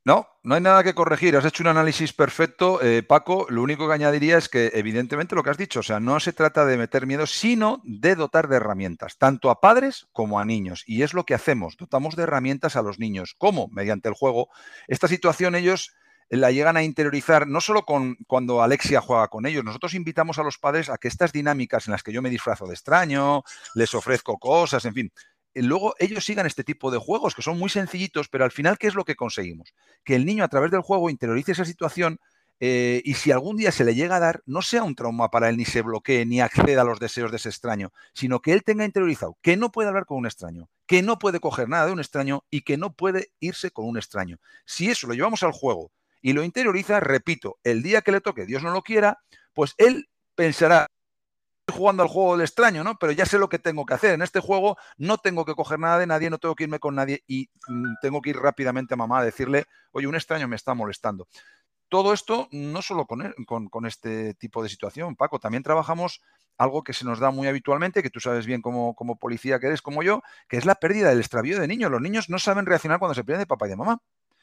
No, 0.06 0.28
no 0.42 0.54
hay 0.54 0.60
nada 0.60 0.84
que 0.84 0.92
corregir. 0.92 1.34
Has 1.34 1.46
hecho 1.46 1.62
un 1.62 1.68
análisis 1.68 2.12
perfecto, 2.12 2.82
eh, 2.82 3.02
Paco. 3.02 3.46
Lo 3.48 3.62
único 3.62 3.88
que 3.88 3.94
añadiría 3.94 4.36
es 4.36 4.50
que, 4.50 4.70
evidentemente, 4.74 5.34
lo 5.34 5.42
que 5.42 5.48
has 5.48 5.56
dicho, 5.56 5.80
o 5.80 5.82
sea, 5.82 5.98
no 5.98 6.20
se 6.20 6.34
trata 6.34 6.66
de 6.66 6.76
meter 6.76 7.06
miedo, 7.06 7.26
sino 7.26 7.80
de 7.84 8.14
dotar 8.14 8.48
de 8.48 8.56
herramientas, 8.56 9.16
tanto 9.16 9.48
a 9.48 9.62
padres 9.62 10.06
como 10.12 10.38
a 10.38 10.44
niños. 10.44 10.84
Y 10.86 11.04
es 11.04 11.14
lo 11.14 11.24
que 11.24 11.32
hacemos, 11.32 11.78
dotamos 11.78 12.16
de 12.16 12.24
herramientas 12.24 12.76
a 12.76 12.82
los 12.82 12.98
niños. 12.98 13.34
¿Cómo? 13.38 13.68
Mediante 13.68 14.10
el 14.10 14.14
juego. 14.14 14.48
Esta 14.88 15.08
situación 15.08 15.54
ellos 15.54 15.94
la 16.30 16.50
llegan 16.50 16.76
a 16.76 16.82
interiorizar 16.82 17.46
no 17.46 17.60
solo 17.60 17.84
con 17.84 18.16
cuando 18.26 18.62
Alexia 18.62 19.00
juega 19.00 19.28
con 19.28 19.46
ellos, 19.46 19.64
nosotros 19.64 19.94
invitamos 19.94 20.38
a 20.38 20.42
los 20.42 20.58
padres 20.58 20.88
a 20.88 20.98
que 20.98 21.08
estas 21.08 21.32
dinámicas 21.32 21.86
en 21.86 21.92
las 21.92 22.02
que 22.02 22.12
yo 22.12 22.22
me 22.22 22.30
disfrazo 22.30 22.66
de 22.66 22.74
extraño, 22.74 23.42
les 23.74 23.94
ofrezco 23.94 24.38
cosas, 24.38 24.84
en 24.84 24.94
fin, 24.94 25.12
luego 25.54 25.94
ellos 25.98 26.24
sigan 26.24 26.46
este 26.46 26.64
tipo 26.64 26.90
de 26.90 26.98
juegos 26.98 27.34
que 27.34 27.42
son 27.42 27.58
muy 27.58 27.70
sencillitos, 27.70 28.28
pero 28.28 28.44
al 28.44 28.52
final, 28.52 28.78
¿qué 28.78 28.86
es 28.86 28.94
lo 28.94 29.04
que 29.04 29.16
conseguimos? 29.16 29.74
Que 30.04 30.16
el 30.16 30.24
niño 30.24 30.44
a 30.44 30.48
través 30.48 30.70
del 30.70 30.80
juego 30.80 31.10
interiorice 31.10 31.52
esa 31.52 31.64
situación 31.64 32.18
eh, 32.60 33.02
y 33.04 33.14
si 33.14 33.32
algún 33.32 33.56
día 33.56 33.72
se 33.72 33.84
le 33.84 33.94
llega 33.94 34.16
a 34.16 34.20
dar, 34.20 34.42
no 34.46 34.62
sea 34.62 34.84
un 34.84 34.94
trauma 34.94 35.30
para 35.30 35.48
él, 35.48 35.56
ni 35.56 35.64
se 35.64 35.82
bloquee, 35.82 36.24
ni 36.24 36.40
acceda 36.40 36.82
a 36.82 36.84
los 36.84 37.00
deseos 37.00 37.30
de 37.30 37.36
ese 37.36 37.48
extraño, 37.48 37.92
sino 38.12 38.40
que 38.40 38.52
él 38.52 38.62
tenga 38.62 38.84
interiorizado 38.84 39.36
que 39.42 39.56
no 39.56 39.72
puede 39.72 39.88
hablar 39.88 40.06
con 40.06 40.18
un 40.18 40.26
extraño, 40.26 40.68
que 40.86 41.02
no 41.02 41.18
puede 41.18 41.40
coger 41.40 41.68
nada 41.68 41.86
de 41.86 41.92
un 41.92 42.00
extraño 42.00 42.44
y 42.50 42.62
que 42.62 42.76
no 42.76 42.94
puede 42.94 43.32
irse 43.40 43.70
con 43.70 43.86
un 43.86 43.96
extraño. 43.96 44.38
Si 44.64 44.88
eso 44.88 45.06
lo 45.06 45.14
llevamos 45.14 45.42
al 45.42 45.52
juego 45.52 45.90
y 46.24 46.32
lo 46.32 46.42
interioriza, 46.42 47.00
repito, 47.00 47.58
el 47.64 47.82
día 47.82 48.00
que 48.00 48.10
le 48.10 48.22
toque, 48.22 48.46
Dios 48.46 48.62
no 48.62 48.70
lo 48.70 48.80
quiera, 48.80 49.18
pues 49.52 49.74
él 49.76 50.08
pensará, 50.34 50.86
jugando 51.70 52.02
al 52.02 52.08
juego 52.08 52.32
del 52.32 52.46
extraño, 52.46 52.82
¿no? 52.82 52.96
Pero 52.98 53.12
ya 53.12 53.26
sé 53.26 53.38
lo 53.38 53.50
que 53.50 53.58
tengo 53.58 53.84
que 53.84 53.92
hacer. 53.92 54.14
En 54.14 54.22
este 54.22 54.40
juego 54.40 54.78
no 54.96 55.18
tengo 55.18 55.44
que 55.44 55.54
coger 55.54 55.78
nada 55.78 55.98
de 55.98 56.06
nadie, 56.06 56.30
no 56.30 56.38
tengo 56.38 56.54
que 56.54 56.64
irme 56.64 56.78
con 56.78 56.94
nadie 56.94 57.22
y 57.26 57.50
mm, 57.68 57.96
tengo 58.00 58.22
que 58.22 58.30
ir 58.30 58.38
rápidamente 58.38 58.94
a 58.94 58.96
mamá 58.96 59.18
a 59.18 59.24
decirle, 59.24 59.66
oye, 59.92 60.06
un 60.06 60.14
extraño 60.14 60.48
me 60.48 60.56
está 60.56 60.72
molestando. 60.72 61.28
todo 61.90 62.14
esto 62.14 62.48
no 62.52 62.80
solo 62.80 63.04
con, 63.04 63.34
con, 63.70 63.84
este 63.86 64.32
tipo 64.32 64.62
de 64.62 64.70
situación, 64.70 65.16
Paco, 65.16 65.38
también 65.38 65.62
trabajamos 65.62 66.22
algo 66.56 66.82
que 66.84 66.94
se 66.94 67.04
nos 67.04 67.18
da 67.18 67.32
muy 67.32 67.48
habitualmente, 67.48 68.02
que 68.02 68.08
tú 68.08 68.20
sabes 68.20 68.46
bien 68.46 68.62
como, 68.62 68.94
como 68.94 69.18
policía 69.18 69.60
que 69.60 69.66
eres, 69.66 69.82
como 69.82 70.02
yo, 70.02 70.22
que 70.48 70.56
es 70.56 70.64
la 70.64 70.76
pérdida 70.76 71.10
del 71.10 71.20
extravío 71.20 71.60
de 71.60 71.68
niños. 71.68 71.90
Los 71.90 72.00
niños 72.00 72.30
no 72.30 72.38
saben 72.38 72.64
reaccionar 72.64 72.98
cuando 72.98 73.14
se 73.14 73.24
pierden 73.24 73.40
de 73.40 73.46
papá 73.46 73.66
y 73.66 73.70
de 73.70 73.76
mamá. 73.76 74.00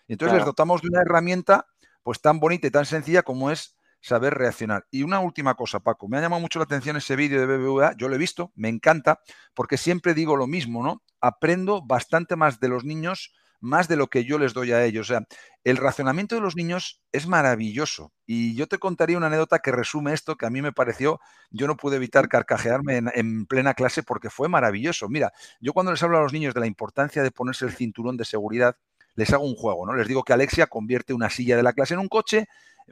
Y 0.08 0.14
entonces 0.14 0.38
les 0.38 0.46
dotamos 0.46 0.82
de 0.82 0.90
una 0.90 1.02
herramienta 1.02 1.66
pues 2.04 2.22
tan 2.22 2.40
bonita 2.40 2.68
y 2.68 2.72
tan 2.72 2.86
sencilla 2.86 3.24
como 3.24 3.52
es 3.52 3.76
saber 4.02 4.34
reaccionar. 4.34 4.88
Y 4.92 5.04
una 5.04 5.20
última 5.20 5.56
cosa, 5.56 5.80
Paco, 5.80 6.08
me 6.08 6.18
ha 6.18 6.22
llamado 6.22 6.42
mucho 6.42 6.60
la 6.60 6.66
atención 6.66 6.98
ese 6.98 7.16
vídeo 7.16 7.40
de 7.40 7.58
BBVA, 7.58 7.96
yo 7.98 8.10
lo 8.10 8.16
he 8.16 8.20
visto, 8.20 8.52
me 8.56 8.70
encanta, 8.70 9.20
porque 9.54 9.78
siempre 9.78 10.14
digo 10.14 10.36
lo 10.36 10.48
mismo, 10.48 10.84
¿no? 10.84 11.04
Aprendo 11.22 11.82
bastante 11.86 12.36
más 12.36 12.60
de 12.60 12.68
los 12.68 12.84
niños, 12.84 13.34
más 13.60 13.88
de 13.88 13.96
lo 13.96 14.08
que 14.08 14.26
yo 14.26 14.40
les 14.40 14.54
doy 14.54 14.72
a 14.72 14.84
ellos. 14.84 15.08
O 15.08 15.14
sea, 15.14 15.22
el 15.64 15.78
razonamiento 15.78 16.34
de 16.34 16.42
los 16.42 16.56
niños 16.56 17.04
es 17.12 17.28
maravilloso. 17.28 18.12
Y 18.26 18.56
yo 18.56 18.66
te 18.68 18.80
contaría 18.80 19.18
una 19.18 19.28
anécdota 19.28 19.60
que 19.60 19.72
resume 19.72 20.14
esto, 20.14 20.36
que 20.36 20.48
a 20.48 20.50
mí 20.50 20.64
me 20.64 20.72
pareció, 20.72 21.20
yo 21.52 21.68
no 21.68 21.78
pude 21.78 21.98
evitar 21.98 22.28
carcajearme 22.28 22.98
en, 22.98 23.12
en 23.14 23.46
plena 23.46 23.76
clase 23.76 24.02
porque 24.02 24.32
fue 24.32 24.50
maravilloso. 24.50 25.10
Mira, 25.10 25.32
yo 25.60 25.74
cuando 25.74 25.92
les 25.92 26.02
hablo 26.02 26.18
a 26.18 26.24
los 26.24 26.34
niños 26.34 26.56
de 26.56 26.62
la 26.62 26.66
importancia 26.66 27.22
de 27.22 27.30
ponerse 27.30 27.66
el 27.66 27.74
cinturón 27.74 28.18
de 28.18 28.26
seguridad, 28.26 28.78
les 29.16 29.32
hago 29.34 29.46
un 29.46 29.56
juego, 29.56 29.86
¿no? 29.86 29.94
Les 29.94 30.08
digo 30.08 30.24
que 30.24 30.34
Alexia 30.34 30.68
convierte 30.68 31.14
una 31.14 31.30
silla 31.30 31.58
de 31.58 31.64
la 31.64 31.74
clase 31.74 31.94
en 31.94 32.00
un 32.00 32.08
coche 32.08 32.48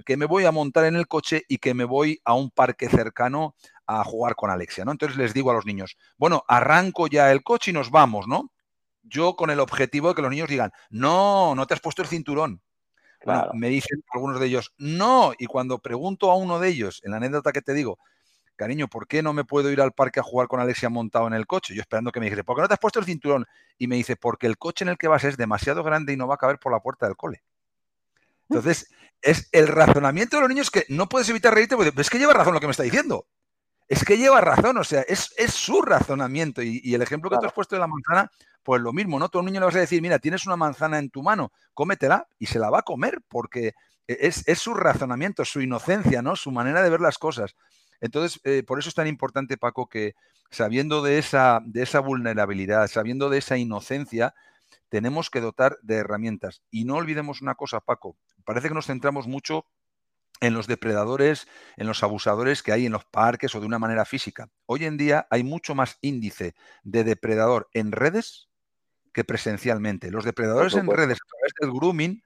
que 0.05 0.17
me 0.17 0.25
voy 0.25 0.45
a 0.45 0.51
montar 0.51 0.85
en 0.85 0.95
el 0.95 1.07
coche 1.07 1.43
y 1.47 1.57
que 1.57 1.73
me 1.73 1.83
voy 1.83 2.21
a 2.23 2.33
un 2.33 2.51
parque 2.51 2.89
cercano 2.89 3.55
a 3.85 4.03
jugar 4.03 4.35
con 4.35 4.49
Alexia, 4.49 4.85
¿no? 4.85 4.91
Entonces 4.91 5.17
les 5.17 5.33
digo 5.33 5.51
a 5.51 5.53
los 5.53 5.65
niños, 5.65 5.97
bueno, 6.17 6.43
arranco 6.47 7.07
ya 7.07 7.31
el 7.31 7.43
coche 7.43 7.71
y 7.71 7.73
nos 7.73 7.91
vamos, 7.91 8.27
¿no? 8.27 8.51
Yo 9.03 9.35
con 9.35 9.49
el 9.49 9.59
objetivo 9.59 10.09
de 10.09 10.15
que 10.15 10.21
los 10.21 10.31
niños 10.31 10.49
digan, 10.49 10.71
no, 10.89 11.55
no 11.55 11.65
te 11.65 11.73
has 11.73 11.79
puesto 11.79 12.01
el 12.01 12.07
cinturón. 12.07 12.61
me 13.53 13.69
dicen 13.69 14.03
algunos 14.13 14.39
de 14.39 14.45
ellos, 14.47 14.73
no, 14.77 15.33
y 15.37 15.45
cuando 15.45 15.79
pregunto 15.79 16.31
a 16.31 16.35
uno 16.35 16.59
de 16.59 16.69
ellos, 16.69 17.01
en 17.03 17.11
la 17.11 17.17
anécdota 17.17 17.51
que 17.51 17.61
te 17.61 17.73
digo, 17.73 17.99
cariño, 18.59 18.89
¿por 18.89 19.07
qué 19.07 19.23
no 19.23 19.31
me 19.31 19.45
puedo 19.45 19.71
ir 19.71 19.79
al 19.79 19.93
parque 19.93 20.19
a 20.19 20.23
jugar 20.23 20.49
con 20.49 20.59
Alexia 20.59 20.89
montado 20.89 21.27
en 21.27 21.33
el 21.33 21.47
coche? 21.47 21.73
Yo 21.73 21.81
esperando 21.81 22.11
que 22.11 22.19
me 22.19 22.25
dijese, 22.25 22.43
¿por 22.43 22.57
qué 22.57 22.61
no 22.61 22.67
te 22.67 22.73
has 22.73 22.79
puesto 22.79 22.99
el 22.99 23.05
cinturón? 23.05 23.45
Y 23.77 23.87
me 23.87 23.95
dice, 23.95 24.17
porque 24.17 24.47
el 24.47 24.57
coche 24.57 24.83
en 24.83 24.89
el 24.89 24.97
que 24.97 25.07
vas 25.07 25.23
es 25.23 25.37
demasiado 25.37 25.81
grande 25.81 26.11
y 26.11 26.17
no 26.17 26.27
va 26.27 26.35
a 26.35 26.37
caber 26.37 26.59
por 26.59 26.73
la 26.73 26.81
puerta 26.81 27.05
del 27.05 27.15
cole. 27.15 27.41
Entonces, 28.49 28.91
es 29.21 29.47
el 29.53 29.67
razonamiento 29.67 30.35
de 30.35 30.41
los 30.41 30.49
niños 30.49 30.71
que 30.71 30.85
no 30.89 31.07
puedes 31.07 31.29
evitar 31.29 31.53
reírte 31.53 31.77
porque 31.77 31.93
es 31.95 32.09
que 32.09 32.19
lleva 32.19 32.33
razón 32.33 32.53
lo 32.53 32.59
que 32.59 32.67
me 32.67 32.71
está 32.71 32.83
diciendo. 32.83 33.27
Es 33.87 34.03
que 34.03 34.17
lleva 34.17 34.41
razón, 34.41 34.77
o 34.77 34.83
sea, 34.83 35.01
es, 35.01 35.31
su 35.53 35.81
razonamiento. 35.81 36.61
Y, 36.61 36.93
el 36.93 37.01
ejemplo 37.01 37.29
que 37.29 37.37
tú 37.37 37.45
has 37.45 37.53
puesto 37.53 37.75
de 37.75 37.79
la 37.79 37.87
manzana, 37.87 38.29
pues 38.61 38.81
lo 38.81 38.91
mismo, 38.91 39.17
¿no? 39.17 39.29
Todo 39.29 39.39
un 39.39 39.45
niño 39.45 39.61
le 39.61 39.67
vas 39.67 39.75
a 39.75 39.79
decir, 39.79 40.01
mira, 40.01 40.19
tienes 40.19 40.45
una 40.45 40.57
manzana 40.57 40.99
en 40.99 41.09
tu 41.09 41.23
mano, 41.23 41.53
cómetela 41.73 42.27
y 42.37 42.47
se 42.47 42.59
la 42.59 42.69
va 42.69 42.79
a 42.79 42.83
comer 42.83 43.21
porque 43.27 43.73
es, 44.09 44.43
su 44.59 44.73
razonamiento, 44.73 45.45
su 45.45 45.61
inocencia, 45.61 46.21
¿no? 46.21 46.35
Su 46.35 46.51
manera 46.51 46.81
de 46.81 46.89
ver 46.89 46.99
las 46.99 47.17
cosas. 47.17 47.55
Entonces, 48.01 48.39
eh, 48.43 48.63
por 48.63 48.79
eso 48.79 48.89
es 48.89 48.95
tan 48.95 49.07
importante, 49.07 49.57
Paco, 49.57 49.87
que 49.87 50.15
sabiendo 50.49 51.01
de 51.03 51.17
esa, 51.17 51.61
de 51.65 51.83
esa 51.83 51.99
vulnerabilidad, 51.99 52.87
sabiendo 52.87 53.29
de 53.29 53.39
esa 53.39 53.57
inocencia, 53.57 54.33
tenemos 54.89 55.29
que 55.29 55.41
dotar 55.41 55.77
de 55.81 55.95
herramientas. 55.95 56.63
Y 56.71 56.85
no 56.85 56.95
olvidemos 56.95 57.41
una 57.41 57.55
cosa, 57.55 57.79
Paco, 57.79 58.17
parece 58.45 58.69
que 58.69 58.73
nos 58.73 58.87
centramos 58.87 59.27
mucho 59.27 59.65
en 60.41 60.53
los 60.53 60.67
depredadores, 60.67 61.47
en 61.77 61.87
los 61.87 62.01
abusadores 62.03 62.63
que 62.63 62.71
hay 62.71 62.85
en 62.85 62.93
los 62.93 63.05
parques 63.05 63.53
o 63.55 63.59
de 63.59 63.65
una 63.65 63.79
manera 63.79 64.05
física. 64.05 64.49
Hoy 64.65 64.85
en 64.85 64.97
día 64.97 65.27
hay 65.29 65.43
mucho 65.43 65.75
más 65.75 65.97
índice 66.01 66.55
de 66.83 67.03
depredador 67.03 67.69
en 67.73 67.91
redes 67.91 68.49
que 69.13 69.23
presencialmente. 69.23 70.11
Los 70.11 70.23
depredadores 70.23 70.75
en 70.75 70.87
redes 70.87 71.17
a 71.21 71.27
través 71.27 71.53
del 71.59 71.71
grooming 71.71 72.23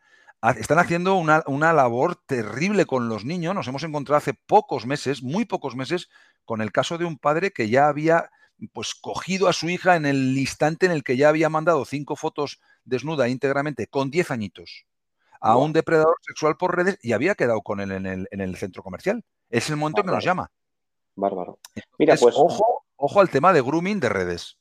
están 0.51 0.79
haciendo 0.79 1.15
una, 1.15 1.43
una, 1.47 1.73
labor 1.73 2.15
terrible 2.15 2.85
con 2.85 3.07
los 3.07 3.25
niños. 3.25 3.55
Nos 3.55 3.67
hemos 3.67 3.83
encontrado 3.83 4.17
hace 4.17 4.33
pocos 4.33 4.85
meses, 4.85 5.23
muy 5.23 5.45
pocos 5.45 5.75
meses, 5.75 6.09
con 6.45 6.61
el 6.61 6.71
caso 6.71 6.97
de 6.97 7.05
un 7.05 7.17
padre 7.17 7.51
que 7.51 7.69
ya 7.69 7.87
había 7.87 8.29
pues 8.71 8.93
cogido 8.95 9.47
a 9.47 9.53
su 9.53 9.69
hija 9.69 9.95
en 9.95 10.05
el 10.05 10.37
instante 10.37 10.85
en 10.85 10.91
el 10.91 11.03
que 11.03 11.17
ya 11.17 11.29
había 11.29 11.49
mandado 11.49 11.85
cinco 11.85 12.15
fotos 12.15 12.61
desnuda 12.85 13.27
íntegramente 13.27 13.87
con 13.87 14.11
10 14.11 14.31
añitos 14.31 14.85
a 15.41 15.57
un 15.57 15.73
depredador 15.73 16.15
sexual 16.21 16.55
por 16.55 16.75
redes 16.75 16.97
y 17.01 17.11
había 17.11 17.35
quedado 17.35 17.61
con 17.61 17.81
él 17.81 17.91
en 17.91 18.41
el, 18.41 18.55
centro 18.55 18.81
comercial. 18.81 19.25
Es 19.49 19.69
el 19.69 19.75
momento 19.75 20.01
que 20.01 20.11
nos 20.11 20.23
llama. 20.23 20.49
Bárbaro. 21.15 21.59
Mira, 21.97 22.15
pues. 22.15 22.33
Ojo, 22.37 22.85
ojo 22.95 23.19
al 23.19 23.29
tema 23.29 23.51
de 23.51 23.61
grooming 23.61 23.99
de 23.99 24.07
redes. 24.07 24.57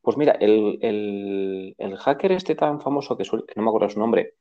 Pues 0.00 0.16
mira, 0.16 0.32
el, 0.40 1.74
hacker 1.98 2.32
este 2.32 2.54
tan 2.54 2.80
famoso 2.80 3.18
que, 3.18 3.24
suele, 3.24 3.44
que 3.46 3.52
no 3.56 3.64
me 3.64 3.68
acuerdo 3.68 3.90
su 3.90 3.98
nombre, 3.98 4.34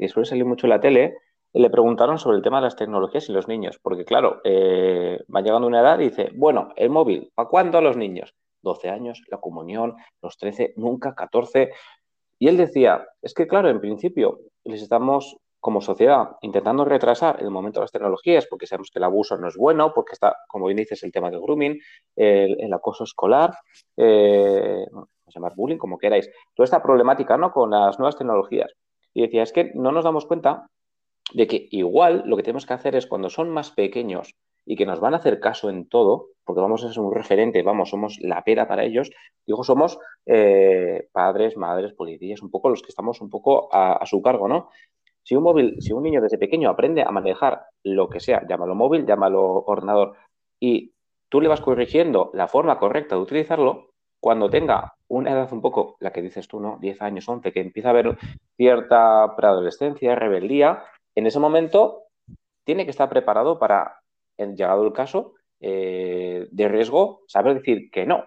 que 0.00 0.08
suele 0.08 0.26
salir 0.26 0.44
mucho 0.44 0.66
en 0.66 0.70
la 0.70 0.80
tele, 0.80 1.18
le 1.52 1.70
preguntaron 1.70 2.18
sobre 2.18 2.36
el 2.36 2.42
tema 2.42 2.58
de 2.58 2.64
las 2.64 2.76
tecnologías 2.76 3.28
y 3.28 3.32
los 3.32 3.48
niños, 3.48 3.78
porque 3.82 4.04
claro, 4.04 4.40
eh, 4.44 5.18
va 5.34 5.40
llegando 5.40 5.66
una 5.66 5.80
edad 5.80 5.98
y 5.98 6.04
dice, 6.04 6.30
bueno, 6.34 6.72
el 6.76 6.90
móvil, 6.90 7.30
¿para 7.34 7.48
cuándo 7.48 7.78
a 7.78 7.80
los 7.80 7.96
niños? 7.96 8.34
12 8.62 8.88
años, 8.88 9.22
la 9.28 9.38
comunión, 9.38 9.96
los 10.22 10.36
13, 10.36 10.74
nunca, 10.76 11.14
14. 11.14 11.70
Y 12.38 12.48
él 12.48 12.56
decía, 12.56 13.06
es 13.22 13.34
que 13.34 13.46
claro, 13.46 13.68
en 13.68 13.80
principio 13.80 14.40
les 14.64 14.82
estamos 14.82 15.36
como 15.58 15.82
sociedad 15.82 16.36
intentando 16.40 16.84
retrasar 16.84 17.40
el 17.40 17.50
momento 17.50 17.80
de 17.80 17.84
las 17.84 17.92
tecnologías 17.92 18.46
porque 18.46 18.66
sabemos 18.66 18.90
que 18.90 18.98
el 18.98 19.04
abuso 19.04 19.36
no 19.36 19.48
es 19.48 19.56
bueno, 19.56 19.92
porque 19.94 20.12
está, 20.12 20.36
como 20.48 20.66
bien 20.66 20.78
dices, 20.78 21.02
el 21.02 21.12
tema 21.12 21.30
del 21.30 21.40
grooming, 21.40 21.78
el, 22.16 22.72
acoso 22.72 23.04
escolar, 23.04 23.52
eh, 23.96 24.86
llamar 25.26 25.54
bullying, 25.54 25.78
como 25.78 25.98
queráis, 25.98 26.30
toda 26.54 26.64
esta 26.64 26.82
problemática 26.82 27.36
¿no? 27.36 27.52
con 27.52 27.70
las 27.70 27.98
nuevas 27.98 28.16
tecnologías. 28.16 28.72
Y 29.14 29.22
decía, 29.22 29.42
es 29.42 29.52
que 29.52 29.72
no 29.74 29.92
nos 29.92 30.04
damos 30.04 30.26
cuenta 30.26 30.66
de 31.32 31.46
que 31.46 31.68
igual 31.70 32.22
lo 32.26 32.36
que 32.36 32.42
tenemos 32.42 32.66
que 32.66 32.74
hacer 32.74 32.96
es 32.96 33.06
cuando 33.06 33.30
son 33.30 33.50
más 33.50 33.70
pequeños 33.70 34.34
y 34.66 34.76
que 34.76 34.86
nos 34.86 35.00
van 35.00 35.14
a 35.14 35.18
hacer 35.18 35.40
caso 35.40 35.70
en 35.70 35.88
todo, 35.88 36.28
porque 36.44 36.60
vamos 36.60 36.84
a 36.84 36.92
ser 36.92 37.02
un 37.02 37.14
referente, 37.14 37.62
vamos, 37.62 37.90
somos 37.90 38.18
la 38.20 38.42
pera 38.42 38.68
para 38.68 38.84
ellos, 38.84 39.10
digo, 39.46 39.64
somos 39.64 39.98
eh, 40.26 41.08
padres, 41.12 41.56
madres, 41.56 41.92
policías, 41.92 42.42
un 42.42 42.50
poco 42.50 42.68
los 42.68 42.82
que 42.82 42.88
estamos 42.88 43.20
un 43.20 43.30
poco 43.30 43.68
a, 43.72 44.04
su 44.06 44.22
cargo, 44.22 44.48
¿no? 44.48 44.68
Si 45.22 45.34
un 45.34 45.42
móvil, 45.42 45.76
si 45.80 45.92
un 45.92 46.02
niño 46.02 46.20
desde 46.20 46.38
pequeño 46.38 46.70
aprende 46.70 47.02
a 47.02 47.10
manejar 47.10 47.66
lo 47.82 48.08
que 48.08 48.20
sea, 48.20 48.46
llámalo 48.48 48.74
móvil, 48.74 49.06
llámalo 49.06 49.64
ordenador, 49.66 50.14
y 50.58 50.92
tú 51.28 51.40
le 51.40 51.48
vas 51.48 51.60
corrigiendo 51.60 52.30
la 52.34 52.48
forma 52.48 52.78
correcta 52.78 53.16
de 53.16 53.22
utilizarlo, 53.22 53.90
cuando 54.20 54.50
tenga 54.50 54.94
una 55.10 55.32
edad 55.32 55.52
un 55.52 55.60
poco, 55.60 55.96
la 56.00 56.12
que 56.12 56.22
dices 56.22 56.48
tú, 56.48 56.60
¿no? 56.60 56.78
10 56.80 57.02
años, 57.02 57.28
11, 57.28 57.52
que 57.52 57.60
empieza 57.60 57.88
a 57.88 57.90
haber 57.90 58.16
cierta 58.56 59.34
preadolescencia, 59.36 60.14
rebeldía, 60.14 60.84
en 61.14 61.26
ese 61.26 61.40
momento 61.40 62.04
tiene 62.64 62.84
que 62.84 62.92
estar 62.92 63.08
preparado 63.08 63.58
para 63.58 64.00
en 64.38 64.56
llegado 64.56 64.86
el 64.86 64.92
caso, 64.92 65.34
eh, 65.60 66.48
de 66.50 66.68
riesgo, 66.68 67.22
saber 67.26 67.54
decir 67.54 67.90
que 67.90 68.06
no. 68.06 68.24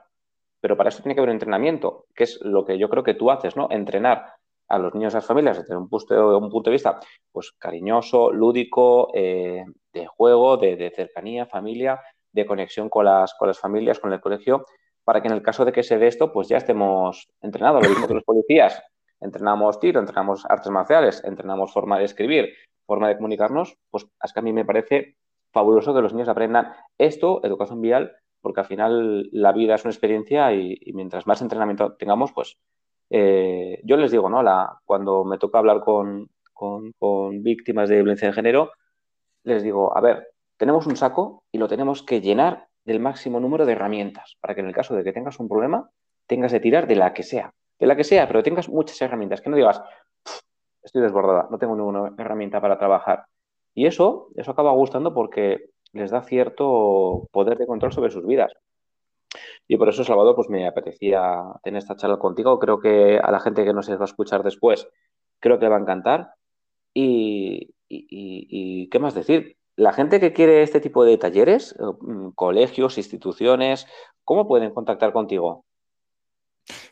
Pero 0.60 0.78
para 0.78 0.90
eso 0.90 1.02
tiene 1.02 1.16
que 1.16 1.22
haber 1.22 1.32
entrenamiento, 1.32 2.06
que 2.14 2.26
es 2.26 2.40
lo 2.42 2.66
que 2.66 2.78
yo 2.78 2.90
creo 2.90 3.04
que 3.04 3.16
tú 3.16 3.32
haces, 3.32 3.56
¿no? 3.56 3.68
Entrenar 3.72 4.34
a 4.68 4.78
los 4.78 4.94
niños 4.94 5.14
y 5.14 5.16
a 5.16 5.20
las 5.20 5.26
familias 5.26 5.58
desde 5.58 5.76
un 5.76 5.90
punto, 5.90 6.38
un 6.38 6.50
punto 6.50 6.70
de 6.70 6.74
vista 6.74 7.00
pues 7.32 7.52
cariñoso, 7.54 8.32
lúdico, 8.32 9.10
eh, 9.14 9.66
de 9.92 10.08
juego, 10.08 10.58
de, 10.58 10.92
cercanía, 10.96 11.46
familia, 11.46 12.02
de 12.32 12.46
conexión 12.46 12.90
con 12.90 13.06
las, 13.06 13.34
con 13.36 13.48
las 13.48 13.60
familias, 13.60 14.00
con 14.00 14.14
el 14.14 14.22
colegio, 14.22 14.66
para 15.04 15.22
que 15.22 15.28
en 15.28 15.34
el 15.34 15.42
caso 15.42 15.66
de 15.66 15.72
que 15.72 15.84
se 15.84 15.98
dé 15.98 16.08
esto, 16.08 16.32
pues 16.32 16.48
ya 16.48 16.58
estemos 16.58 17.30
entrenados. 17.42 17.84
Lo 17.84 17.90
mismo 17.90 18.08
que 18.08 18.14
los 18.14 18.24
policías, 18.24 18.82
entrenamos 19.20 19.80
tiro, 19.80 20.00
entrenamos 20.00 20.46
artes 20.48 20.72
marciales, 20.72 21.24
entrenamos 21.24 21.74
forma 21.74 22.00
de 22.00 22.06
escribir, 22.06 22.54
forma 22.86 23.08
de 23.08 23.16
comunicarnos, 23.16 23.78
pues 23.90 24.06
es 24.24 24.34
que 24.34 24.40
a 24.40 24.44
mí 24.44 24.54
me 24.54 24.66
parece 24.66 25.18
fabuloso 25.52 25.94
que 25.94 26.02
los 26.02 26.14
niños 26.14 26.30
aprendan 26.30 26.74
esto, 26.98 27.42
educación 27.44 27.82
vial, 27.82 28.12
porque 28.42 28.60
al 28.60 28.68
final 28.68 29.30
la 29.32 29.54
vida 29.54 29.76
es 29.76 29.86
una 29.86 29.92
experiencia 29.92 30.54
y, 30.54 30.78
mientras 30.94 31.26
más 31.28 31.42
entrenamiento 31.42 31.94
tengamos, 31.94 32.34
pues 32.34 32.58
eh, 33.10 33.80
yo 33.86 33.96
les 33.96 34.12
digo, 34.12 34.30
¿no? 34.30 34.44
La, 34.44 34.80
cuando 34.84 35.24
me 35.24 35.38
toca 35.38 35.60
hablar 35.60 35.80
con, 35.82 36.30
víctimas 37.42 37.90
de 37.90 37.96
violencia 37.96 38.28
de 38.28 38.34
género, 38.34 38.72
les 39.44 39.64
digo, 39.64 39.96
a 39.96 40.02
ver, 40.02 40.28
tenemos 40.58 40.88
un 40.88 40.96
saco 40.96 41.44
y 41.52 41.58
lo 41.58 41.68
tenemos 41.68 42.04
que 42.04 42.22
llenar 42.22 42.68
del 42.86 43.00
máximo 43.00 43.40
número 43.40 43.66
de 43.66 43.74
herramientas 43.74 44.38
para 44.42 44.56
que 44.56 44.62
en 44.62 44.68
el 44.68 44.74
caso 44.74 44.96
de 44.96 45.04
que 45.04 45.14
tengas 45.14 45.40
un 45.40 45.48
problema, 45.48 45.90
tengas 46.28 46.52
de 46.52 46.60
tirar 46.60 46.88
de 46.88 46.96
la 46.96 47.14
que 47.14 47.24
sea, 47.24 47.54
de 47.80 47.88
la 47.88 47.96
que 47.96 48.04
sea, 48.04 48.28
pero 48.28 48.44
tengas 48.44 48.70
muchas 48.70 49.02
herramientas, 49.02 49.42
que 49.42 49.50
no 49.50 49.56
digas, 49.56 49.82
estoy 50.82 51.02
desbordada, 51.02 51.48
no 51.50 51.58
tengo 51.58 51.76
ninguna 51.76 52.14
herramienta 52.18 52.62
para 52.62 52.78
trabajar. 52.78 53.26
Y 53.74 53.86
eso, 53.86 54.30
eso 54.36 54.52
acaba 54.52 54.72
gustando 54.72 55.14
porque 55.14 55.70
les 55.94 56.12
da 56.12 56.22
cierto 56.24 57.28
poder 57.32 57.58
de 57.58 57.68
control 57.68 57.94
sobre 57.94 58.12
sus 58.12 58.26
vidas. 58.26 58.54
Y 59.68 59.78
por 59.78 59.90
eso, 59.90 60.04
Salvador, 60.04 60.36
pues 60.36 60.50
me 60.50 60.68
apetecía 60.68 61.42
tener 61.64 61.80
esta 61.80 61.96
charla 61.96 62.18
contigo. 62.18 62.60
Creo 62.60 62.80
que 62.80 63.18
a 63.18 63.32
la 63.32 63.40
gente 63.40 63.64
que 63.64 63.74
nos 63.74 63.90
va 63.90 64.02
a 64.02 64.06
escuchar 64.06 64.44
después, 64.44 64.88
creo 65.40 65.58
que 65.58 65.66
le 65.66 65.70
va 65.70 65.78
a 65.78 65.82
encantar. 65.82 66.34
Y, 66.94 67.74
¿qué 67.90 69.00
más 69.00 69.16
decir? 69.16 69.58
La 69.76 69.94
gente 69.94 70.20
que 70.20 70.34
quiere 70.34 70.62
este 70.62 70.80
tipo 70.80 71.04
de 71.04 71.18
talleres, 71.18 71.76
mm, 71.80 72.30
colegios, 72.36 72.98
instituciones, 72.98 73.88
¿cómo 74.24 74.48
pueden 74.48 74.72
contactar 74.72 75.14
contigo? 75.14 75.66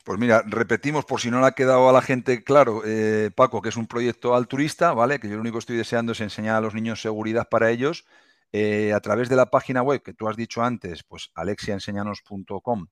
Pues 0.04 0.18
mira, 0.18 0.42
repetimos 0.46 1.04
por 1.04 1.20
si 1.20 1.30
no 1.30 1.40
le 1.40 1.46
ha 1.46 1.52
quedado 1.52 1.88
a 1.88 1.92
la 1.92 2.02
gente 2.02 2.44
claro, 2.44 2.82
eh, 2.84 3.30
Paco, 3.34 3.62
que 3.62 3.70
es 3.70 3.76
un 3.76 3.86
proyecto 3.86 4.34
altruista, 4.34 4.92
¿vale? 4.92 5.18
Que 5.18 5.28
yo 5.28 5.36
lo 5.36 5.40
único 5.40 5.54
que 5.54 5.60
estoy 5.60 5.76
deseando 5.76 6.12
es 6.12 6.20
enseñar 6.20 6.56
a 6.56 6.60
los 6.60 6.74
niños 6.74 7.00
seguridad 7.00 7.48
para 7.48 7.70
ellos. 7.70 8.04
Eh, 8.52 8.92
a 8.92 9.00
través 9.00 9.30
de 9.30 9.36
la 9.36 9.46
página 9.46 9.80
web 9.82 10.02
que 10.02 10.12
tú 10.12 10.28
has 10.28 10.36
dicho 10.36 10.62
antes, 10.62 11.04
pues 11.04 11.30
alexiaenseñanos.com, 11.34 12.86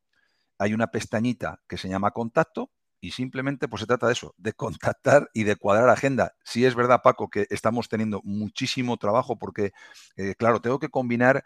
hay 0.58 0.72
una 0.72 0.86
pestañita 0.86 1.60
que 1.68 1.76
se 1.76 1.88
llama 1.88 2.12
contacto 2.12 2.70
y 3.00 3.12
simplemente 3.12 3.68
pues 3.68 3.80
se 3.80 3.86
trata 3.86 4.06
de 4.06 4.12
eso, 4.12 4.34
de 4.38 4.52
contactar 4.52 5.30
y 5.34 5.44
de 5.44 5.56
cuadrar 5.56 5.88
agenda. 5.88 6.34
Sí 6.44 6.64
es 6.64 6.74
verdad, 6.74 7.00
Paco, 7.02 7.30
que 7.30 7.46
estamos 7.50 7.88
teniendo 7.88 8.20
muchísimo 8.24 8.96
trabajo 8.96 9.38
porque, 9.38 9.72
eh, 10.16 10.34
claro, 10.36 10.60
tengo 10.60 10.78
que 10.78 10.88
combinar 10.88 11.44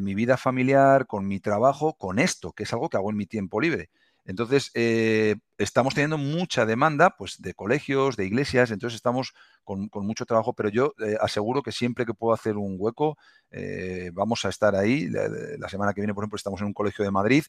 mi 0.00 0.14
vida 0.14 0.36
familiar 0.36 1.06
con 1.06 1.26
mi 1.26 1.40
trabajo, 1.40 1.94
con 1.94 2.18
esto, 2.18 2.52
que 2.52 2.64
es 2.64 2.72
algo 2.74 2.90
que 2.90 2.98
hago 2.98 3.08
en 3.08 3.16
mi 3.16 3.24
tiempo 3.24 3.58
libre. 3.58 3.88
Entonces, 4.24 4.70
eh, 4.74 5.36
estamos 5.58 5.94
teniendo 5.94 6.16
mucha 6.16 6.64
demanda 6.64 7.10
pues, 7.16 7.42
de 7.42 7.54
colegios, 7.54 8.16
de 8.16 8.24
iglesias, 8.24 8.70
entonces 8.70 8.96
estamos 8.96 9.34
con, 9.64 9.88
mucho 9.92 10.26
trabajo, 10.26 10.54
pero 10.54 10.68
yo 10.68 10.94
eh, 11.04 11.16
aseguro 11.20 11.62
que 11.62 11.72
siempre 11.72 12.06
que 12.06 12.14
puedo 12.14 12.32
hacer 12.32 12.56
un 12.56 12.76
hueco, 12.78 13.18
eh, 13.50 14.10
vamos 14.14 14.44
a 14.44 14.48
estar 14.48 14.76
ahí. 14.76 15.08
La, 15.08 15.68
semana 15.68 15.92
que 15.92 16.00
viene, 16.00 16.14
por 16.14 16.22
ejemplo, 16.22 16.36
estamos 16.36 16.60
en 16.60 16.68
un 16.68 16.72
colegio 16.72 17.04
de 17.04 17.10
Madrid, 17.10 17.44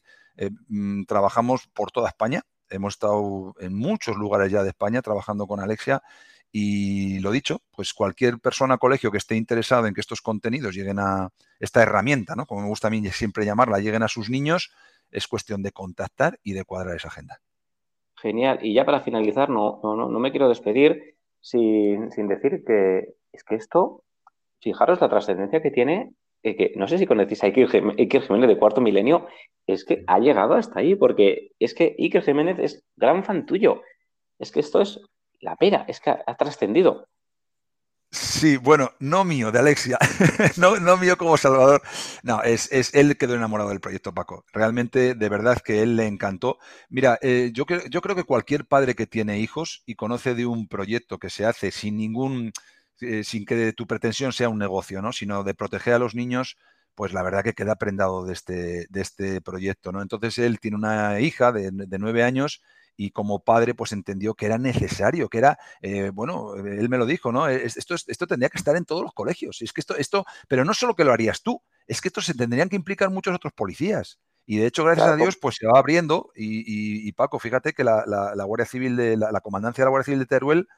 mm, 0.68 1.04
trabajamos 1.04 1.68
por 1.68 1.92
toda 1.92 2.08
España, 2.08 2.42
hemos 2.70 2.94
estado 2.94 3.54
en 3.60 3.74
muchos 3.74 4.16
lugares 4.16 4.50
ya 4.50 4.62
de 4.62 4.70
España 4.70 5.02
trabajando 5.02 5.46
con 5.46 5.60
Alexia. 5.60 6.02
Y 6.50 7.18
lo 7.18 7.32
dicho, 7.32 7.62
pues 7.72 7.92
cualquier 7.92 8.38
persona, 8.38 8.78
colegio 8.78 9.10
que 9.10 9.18
esté 9.18 9.34
interesado 9.34 9.86
en 9.86 9.94
que 9.94 10.00
estos 10.00 10.20
contenidos 10.20 10.74
lleguen 10.74 11.00
a 11.00 11.30
esta 11.58 11.82
herramienta, 11.82 12.36
¿no? 12.36 12.46
Como 12.46 12.62
me 12.62 12.68
gusta 12.68 12.86
a 12.86 12.90
mí 12.90 13.04
siempre 13.08 13.44
llamarla, 13.44 13.80
lleguen 13.80 14.04
a 14.04 14.08
sus 14.08 14.30
niños, 14.30 14.70
es 15.10 15.26
cuestión 15.26 15.62
de 15.62 15.72
contactar 15.72 16.38
y 16.44 16.52
de 16.52 16.64
cuadrar 16.64 16.94
esa 16.96 17.08
agenda. 17.08 17.40
Genial. 18.16 18.60
Y 18.62 18.72
ya 18.72 18.84
para 18.84 19.00
finalizar, 19.00 19.50
no, 19.50 19.80
no, 19.82 19.96
no, 19.96 20.18
me 20.18 20.30
quiero 20.30 20.48
despedir 20.48 21.16
sin, 21.40 22.08
decir 22.28 22.64
que 22.64 23.14
es 23.32 23.44
que 23.44 23.56
esto, 23.56 24.04
fijaros 24.60 25.00
la 25.00 25.08
trascendencia 25.08 25.60
que 25.60 25.70
tiene, 25.70 26.12
eh, 26.42 26.56
que 26.56 26.72
no 26.76 26.86
sé 26.88 26.98
si 26.98 27.06
conocéis 27.06 27.42
a 27.42 27.46
Iker, 27.46 27.68
Jiménez 27.68 28.48
de 28.48 28.58
Cuarto 28.58 28.80
Milenio, 28.80 29.26
es 29.66 29.84
que 29.84 30.04
ha 30.06 30.18
llegado 30.18 30.54
hasta 30.54 30.80
ahí, 30.80 30.94
porque 30.94 31.52
es 31.58 31.74
que 31.74 31.96
Iker 31.98 32.22
Jiménez 32.22 32.58
es 32.58 32.84
gran 32.96 33.24
fan 33.24 33.46
tuyo. 33.46 33.82
Es 34.38 34.52
que 34.52 34.60
esto 34.60 34.80
es 34.82 35.00
la 35.40 35.56
pera, 35.56 35.84
es 35.88 36.00
que 36.00 36.10
ha 36.10 36.36
trascendido. 36.36 37.06
Sí, 38.14 38.56
bueno, 38.58 38.92
no 39.00 39.24
mío, 39.24 39.50
de 39.50 39.58
Alexia, 39.58 39.98
no, 40.56 40.96
mío 40.96 41.18
como 41.18 41.36
Salvador. 41.36 41.82
No, 42.22 42.42
es, 42.44 42.70
es, 42.70 42.94
él 42.94 43.16
quedó 43.16 43.34
enamorado 43.34 43.70
del 43.70 43.80
proyecto 43.80 44.14
Paco. 44.14 44.44
Realmente, 44.52 45.14
de 45.14 45.28
verdad 45.28 45.58
que 45.64 45.82
él 45.82 45.96
le 45.96 46.06
encantó. 46.06 46.58
Mira, 46.88 47.18
eh, 47.22 47.50
yo, 47.52 47.64
yo 47.90 48.00
creo 48.00 48.14
que 48.14 48.22
cualquier 48.22 48.66
padre 48.66 48.94
que 48.94 49.08
tiene 49.08 49.40
hijos 49.40 49.82
y 49.84 49.96
conoce 49.96 50.36
de 50.36 50.46
un 50.46 50.68
proyecto 50.68 51.18
que 51.18 51.28
se 51.28 51.44
hace 51.44 51.72
sin 51.72 51.96
ningún, 51.96 52.52
eh, 53.00 53.24
sin 53.24 53.44
que 53.44 53.72
tu 53.72 53.88
pretensión 53.88 54.32
sea 54.32 54.48
un 54.48 54.58
negocio, 54.58 55.02
¿no? 55.02 55.12
Sino 55.12 55.42
de 55.42 55.54
proteger 55.54 55.94
a 55.94 55.98
los 55.98 56.14
niños, 56.14 56.56
pues 56.94 57.12
la 57.12 57.22
verdad 57.22 57.42
que 57.42 57.54
queda 57.54 57.76
prendado 57.76 58.24
de 58.24 58.32
este, 58.32 58.86
de 58.88 59.00
este 59.00 59.40
proyecto, 59.40 59.92
¿no? 59.92 60.02
Entonces 60.02 60.38
él 60.38 60.60
tiene 60.60 60.76
una 60.76 61.20
hija 61.20 61.52
de, 61.52 61.70
de 61.72 61.98
nueve 61.98 62.22
años 62.22 62.62
y 62.96 63.10
como 63.10 63.40
padre 63.40 63.74
pues 63.74 63.92
entendió 63.92 64.34
que 64.34 64.46
era 64.46 64.58
necesario, 64.58 65.28
que 65.28 65.38
era, 65.38 65.58
eh, 65.82 66.10
bueno, 66.12 66.54
él 66.56 66.88
me 66.88 66.98
lo 66.98 67.06
dijo, 67.06 67.32
¿no? 67.32 67.48
Esto, 67.48 67.94
esto 67.94 68.26
tendría 68.26 68.48
que 68.48 68.58
estar 68.58 68.76
en 68.76 68.84
todos 68.84 69.02
los 69.02 69.12
colegios. 69.12 69.62
Es 69.62 69.72
que 69.72 69.80
esto, 69.80 69.96
esto, 69.96 70.24
pero 70.48 70.64
no 70.64 70.74
solo 70.74 70.94
que 70.94 71.04
lo 71.04 71.12
harías 71.12 71.42
tú, 71.42 71.62
es 71.86 72.00
que 72.00 72.08
esto 72.08 72.20
se 72.20 72.34
tendrían 72.34 72.68
que 72.68 72.76
implicar 72.76 73.10
muchos 73.10 73.34
otros 73.34 73.52
policías. 73.52 74.18
Y 74.46 74.58
de 74.58 74.66
hecho, 74.66 74.84
gracias 74.84 75.08
a 75.08 75.16
Dios, 75.16 75.36
pues 75.40 75.56
se 75.58 75.66
va 75.66 75.78
abriendo. 75.78 76.30
Y, 76.36 77.10
Paco, 77.12 77.38
fíjate 77.38 77.72
que 77.72 77.82
la, 77.82 78.04
la, 78.06 78.44
Guardia 78.44 78.66
Civil 78.66 78.94
de 78.94 79.16
la, 79.16 79.32
la, 79.32 79.40
comandancia 79.40 79.82
de 79.82 79.86
la 79.86 79.90
Guardia 79.90 80.04
Civil 80.04 80.20
de 80.20 80.26
Teruel, 80.26 80.68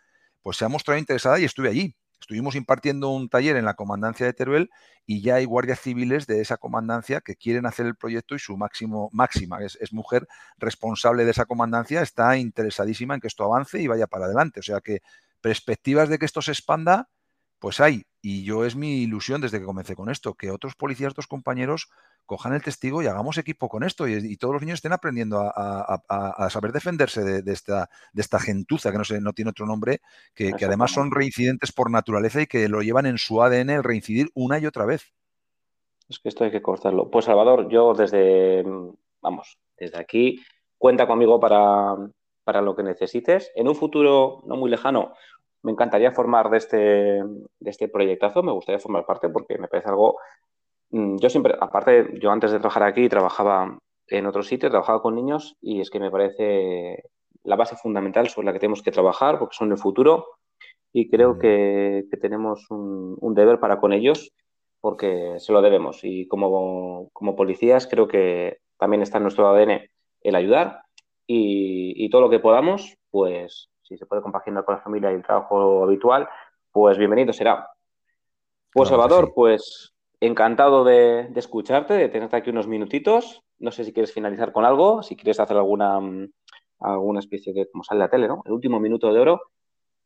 pues 0.41 0.57
se 0.57 0.65
ha 0.65 0.69
mostrado 0.69 0.99
interesada 0.99 1.39
y 1.41 1.45
estuve 1.45 1.69
allí. 1.69 1.97
Estuvimos 2.21 2.57
impartiendo 2.57 3.11
un 3.11 3.29
taller 3.29 3.57
en 3.57 3.65
la 3.65 3.75
comandancia 3.75 4.27
de 4.27 4.33
Teruel 4.33 4.71
y 5.07 5.23
ya 5.23 5.37
hay 5.37 5.45
guardias 5.45 5.81
civiles 5.81 6.27
de 6.27 6.41
esa 6.41 6.57
comandancia 6.57 7.21
que 7.21 7.37
quieren 7.37 7.67
hacer 7.67 7.87
el 7.87 7.95
proyecto 7.95 8.35
y 8.35 8.39
su 8.39 8.57
máximo, 8.57 9.11
máxima, 9.13 9.63
es, 9.63 9.79
es, 9.81 9.93
mujer 9.93 10.27
responsable 10.59 11.25
de 11.25 11.31
esa 11.31 11.45
comandancia, 11.45 12.03
está 12.03 12.37
interesadísima 12.37 13.15
en 13.15 13.21
que 13.21 13.29
esto 13.29 13.45
avance 13.45 13.81
y 13.81 13.87
vaya 13.87 14.07
para 14.07 14.27
adelante. 14.27 14.61
O 14.61 14.63
sea 14.63 14.81
que 14.81 15.03
perspectivas 15.41 16.09
de 16.09 16.19
que 16.19 16.27
esto 16.27 16.43
se 16.43 16.53
expanda, 16.53 17.09
pues 17.59 17.81
hay. 17.81 18.05
Y 18.29 18.43
yo 18.43 18.65
es 18.65 18.75
mi 18.75 19.05
ilusión 19.05 19.41
desde 19.41 19.61
que 19.61 19.65
comencé 19.65 19.95
con 19.95 20.11
esto, 20.11 20.35
que 20.35 20.51
otros 20.51 20.75
policías, 20.75 21.13
otros 21.13 21.29
compañeros 21.29 21.91
cojan 22.25 22.55
el 22.55 22.61
testigo 22.61 23.01
y 23.01 23.07
hagamos 23.07 23.39
equipo 23.39 23.69
con 23.69 23.85
esto 23.85 24.09
y, 24.09 24.37
todos 24.37 24.53
los 24.53 24.63
niños 24.63 24.79
estén 24.79 24.93
aprendiendo 24.93 25.39
a, 25.39 26.49
saber 26.51 26.73
defenderse 26.73 27.23
de, 27.23 27.53
esta, 27.53 27.89
de 28.13 28.21
esta 28.21 28.41
gentuza, 28.41 28.91
que 28.91 28.99
no, 28.99 29.05
sé, 29.05 29.21
no 29.21 29.33
tiene 29.33 29.53
otro 29.53 29.65
nombre, 29.65 30.01
que, 30.35 30.53
además 30.61 30.91
son 30.91 31.13
reincidentes 31.13 31.71
por 31.71 31.89
naturaleza 31.89 32.43
y 32.43 32.49
que 32.49 32.69
lo 32.69 32.83
llevan 32.83 33.07
en 33.07 33.19
su 33.19 33.41
ADN 33.41 33.71
el 33.71 33.85
reincidir 33.85 34.29
una 34.35 34.59
y 34.59 34.67
otra 34.67 34.87
vez. 34.87 35.15
Es 36.09 36.19
que 36.19 36.29
esto 36.29 36.43
hay 36.43 36.51
que 36.51 36.63
cortarlo. 36.63 37.09
Pues 37.09 37.27
Salvador, 37.27 37.69
yo 37.69 37.95
desde, 37.95 38.65
vamos, 39.23 39.57
desde 39.79 40.01
aquí, 40.01 40.41
cuenta 40.79 41.07
conmigo 41.07 41.39
para, 41.39 41.95
para 42.43 42.61
lo 42.61 42.75
que 42.75 42.83
necesites. 42.83 43.53
En 43.55 43.69
un 43.69 43.77
futuro 43.77 44.43
no 44.47 44.57
muy 44.57 44.69
lejano, 44.69 45.15
me 45.67 45.73
encantaría 45.73 46.13
formar 46.13 46.49
de 46.49 46.57
este, 46.57 46.79
de 46.79 47.71
este 47.71 47.89
proyectazo, 47.89 48.43
me 48.43 48.53
gustaría 48.53 48.79
formar 48.79 49.05
parte 49.05 49.29
porque 49.29 49.59
me 49.59 49.69
parece 49.69 49.89
algo 49.89 50.17
Mm, 50.91 51.17
yo 51.19 51.29
siempre, 51.31 51.55
aparte, 51.61 52.19
yo 52.21 52.31
antes 52.31 52.53
de 52.53 52.59
trabajar 52.59 52.85
aquí 52.85 53.09
trabajaba 53.09 53.79
en 54.09 54.27
otro 54.27 54.43
sitio, 54.43 54.71
trabajaba 54.71 55.03
con 55.03 55.15
niños 55.17 55.57
y 55.61 55.81
es 55.81 55.91
que 55.91 56.01
me 56.01 56.11
parece 56.11 57.03
la 57.45 57.57
base 57.57 57.77
fundamental 57.77 58.29
sobre 58.29 58.47
la 58.47 58.53
que 58.53 58.61
tenemos 58.61 58.83
que 58.83 58.93
trabajar 58.93 59.39
porque 59.39 59.57
son 59.57 59.73
el 59.73 59.79
futuro 59.79 60.27
y 60.93 61.11
creo 61.11 61.39
que, 61.39 62.05
tenemos 62.21 62.71
un, 62.71 63.35
deber 63.35 63.61
para 63.61 63.81
con 63.81 63.93
ellos 63.93 64.33
porque 64.81 65.35
se 65.39 65.53
lo 65.53 65.63
debemos. 65.63 66.01
Y 66.03 66.27
como, 66.29 67.11
policías 67.37 67.87
creo 67.87 68.09
que 68.09 68.59
también 68.79 69.03
está 69.03 69.19
en 69.19 69.25
nuestro 69.25 69.49
ADN 69.49 69.91
el 70.23 70.35
ayudar 70.35 70.83
y, 71.27 72.09
todo 72.11 72.23
lo 72.23 72.31
que 72.31 72.39
podamos, 72.39 72.97
pues 73.11 73.69
si 73.87 73.97
se 73.97 74.07
puede 74.07 74.23
compaginar 74.23 74.65
con 74.65 74.75
la 74.75 74.81
familia 74.81 75.13
y 75.13 75.15
el 75.15 75.23
trabajo 75.23 75.85
habitual, 75.85 76.29
pues 76.73 76.99
bienvenido 76.99 77.33
será. 77.33 77.71
Pues 78.73 78.89
Salvador, 78.89 79.33
pues 79.35 79.95
encantado 80.21 80.85
de, 80.85 81.31
escucharte, 81.35 81.95
de 81.95 82.09
tenerte 82.09 82.37
aquí 82.37 82.51
unos 82.51 82.67
minutitos. 82.67 83.43
No 83.59 83.71
sé 83.71 83.85
si 83.85 83.93
quieres 83.93 84.13
finalizar 84.13 84.53
con 84.53 84.65
algo, 84.65 85.03
si 85.03 85.17
quieres 85.17 85.41
hacer 85.41 85.57
alguna, 85.57 86.01
mm, 86.01 86.29
alguna 86.81 87.21
especie 87.21 87.53
de, 87.53 87.71
como 87.71 87.85
sale 87.85 88.01
la 88.01 88.09
tele, 88.09 88.29
¿no? 88.29 88.43
El 88.45 88.53
último 88.53 88.81
minuto 88.81 89.13
de 89.13 89.21
oro. 89.21 89.41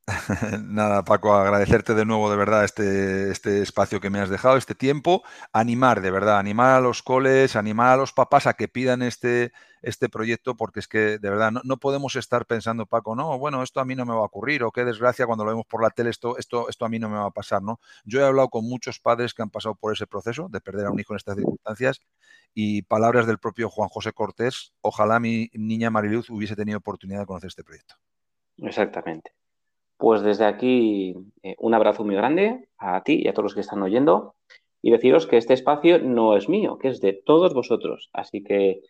Nada, 0.63 1.05
Paco, 1.05 1.35
agradecerte 1.35 1.95
de 1.95 2.05
nuevo 2.05 2.31
de 2.31 2.37
verdad 2.37 2.65
este, 2.65 3.31
este 3.31 3.63
espacio 3.63 4.01
que 4.01 4.11
me 4.11 4.19
has 4.21 4.29
dejado, 4.29 4.57
este 4.57 4.75
tiempo. 4.75 5.23
Animar, 5.53 6.01
de 6.01 6.11
verdad, 6.11 6.39
animar 6.39 6.77
a 6.77 6.81
los 6.81 7.03
coles, 7.03 7.57
animar 7.57 7.93
a 7.93 7.97
los 7.97 8.13
papás 8.13 8.47
a 8.47 8.55
que 8.55 8.69
pidan 8.69 9.03
este, 9.03 9.53
este 9.83 10.09
proyecto, 10.09 10.57
porque 10.57 10.81
es 10.81 10.89
que 10.89 11.19
de 11.19 11.31
verdad 11.31 11.53
no, 11.53 11.77
podemos 11.79 12.17
estar 12.17 12.47
pensando, 12.47 12.87
Paco, 12.87 13.15
no, 13.15 13.39
bueno, 13.39 13.63
esto 13.63 13.81
a 13.81 13.85
mí 13.85 13.95
no 13.95 14.05
me 14.05 14.15
va 14.15 14.21
a 14.21 14.25
ocurrir, 14.25 14.65
o 14.65 14.73
qué 14.73 14.85
desgracia 14.85 15.27
cuando 15.27 15.45
lo 15.45 15.51
vemos 15.51 15.67
por 15.67 15.83
la 15.83 15.91
tele, 15.91 16.11
esto, 16.11 16.37
esto, 16.39 16.69
esto 16.69 16.85
a 16.85 16.89
mí 16.89 16.99
no 16.99 17.09
me 17.09 17.17
va 17.17 17.27
a 17.27 17.31
pasar, 17.31 17.63
¿no? 17.63 17.81
Yo 18.05 18.21
he 18.21 18.25
hablado 18.25 18.49
con 18.49 18.69
muchos 18.69 18.99
padres 18.99 19.35
que 19.35 19.43
han 19.43 19.51
pasado 19.51 19.75
por 19.75 19.93
ese 19.93 20.07
proceso 20.07 20.49
de 20.51 20.61
perder 20.61 20.87
a 20.87 20.91
un 20.91 20.99
hijo 20.99 21.13
en 21.13 21.19
estas 21.19 21.37
circunstancias 21.37 22.01
y 22.55 22.83
palabras 22.83 23.27
del 23.27 23.39
propio 23.39 23.71
Juan 23.71 23.89
José 23.89 24.13
Cortés, 24.13 24.73
ojalá 24.81 25.21
mi 25.21 25.51
niña 25.53 25.91
Mariluz 25.91 26.31
hubiese 26.31 26.57
tenido 26.57 26.79
oportunidad 26.79 27.21
de 27.21 27.27
conocer 27.27 27.49
este 27.49 27.65
proyecto. 27.65 27.95
Exactamente. 28.57 29.39
Pues 30.01 30.23
desde 30.23 30.47
aquí 30.47 31.15
eh, 31.43 31.57
un 31.59 31.75
abrazo 31.75 32.05
muy 32.05 32.15
grande 32.15 32.69
a 32.79 33.03
ti 33.03 33.21
y 33.23 33.29
a 33.29 33.35
todos 33.35 33.45
los 33.45 33.55
que 33.55 33.61
están 33.61 33.83
oyendo 33.83 34.35
y 34.81 34.91
deciros 34.91 35.27
que 35.27 35.37
este 35.37 35.53
espacio 35.53 35.99
no 35.99 36.39
es 36.39 36.49
mío, 36.49 36.79
que 36.79 36.89
es 36.89 37.03
de 37.03 37.13
todos 37.13 37.53
vosotros. 37.53 38.09
Así 38.15 38.43
que 38.43 38.81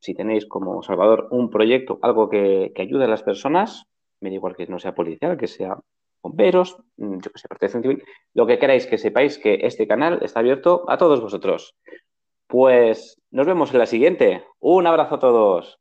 si 0.00 0.12
tenéis 0.12 0.44
como 0.44 0.82
Salvador 0.82 1.28
un 1.30 1.48
proyecto, 1.48 1.98
algo 2.02 2.28
que, 2.28 2.74
ayude 2.76 3.04
a 3.04 3.08
las 3.08 3.22
personas, 3.22 3.86
me 4.20 4.28
da 4.28 4.34
igual 4.34 4.54
que 4.54 4.66
no 4.66 4.78
sea 4.78 4.94
policial, 4.94 5.38
que 5.38 5.46
sea 5.46 5.78
bomberos, 6.22 6.76
mm, 6.98 7.20
yo 7.20 7.32
que 7.32 7.38
sé, 7.38 7.48
protección 7.48 7.82
civil, 7.82 8.04
lo 8.34 8.46
que 8.46 8.58
queráis 8.58 8.86
que 8.86 8.98
sepáis 8.98 9.38
que 9.38 9.60
este 9.62 9.88
canal 9.88 10.18
está 10.20 10.40
abierto 10.40 10.84
a 10.88 10.98
todos 10.98 11.22
vosotros. 11.22 11.74
Pues 12.46 13.18
nos 13.30 13.46
vemos 13.46 13.72
en 13.72 13.78
la 13.78 13.86
siguiente. 13.86 14.44
Un 14.58 14.86
abrazo 14.86 15.14
a 15.14 15.20
todos. 15.20 15.79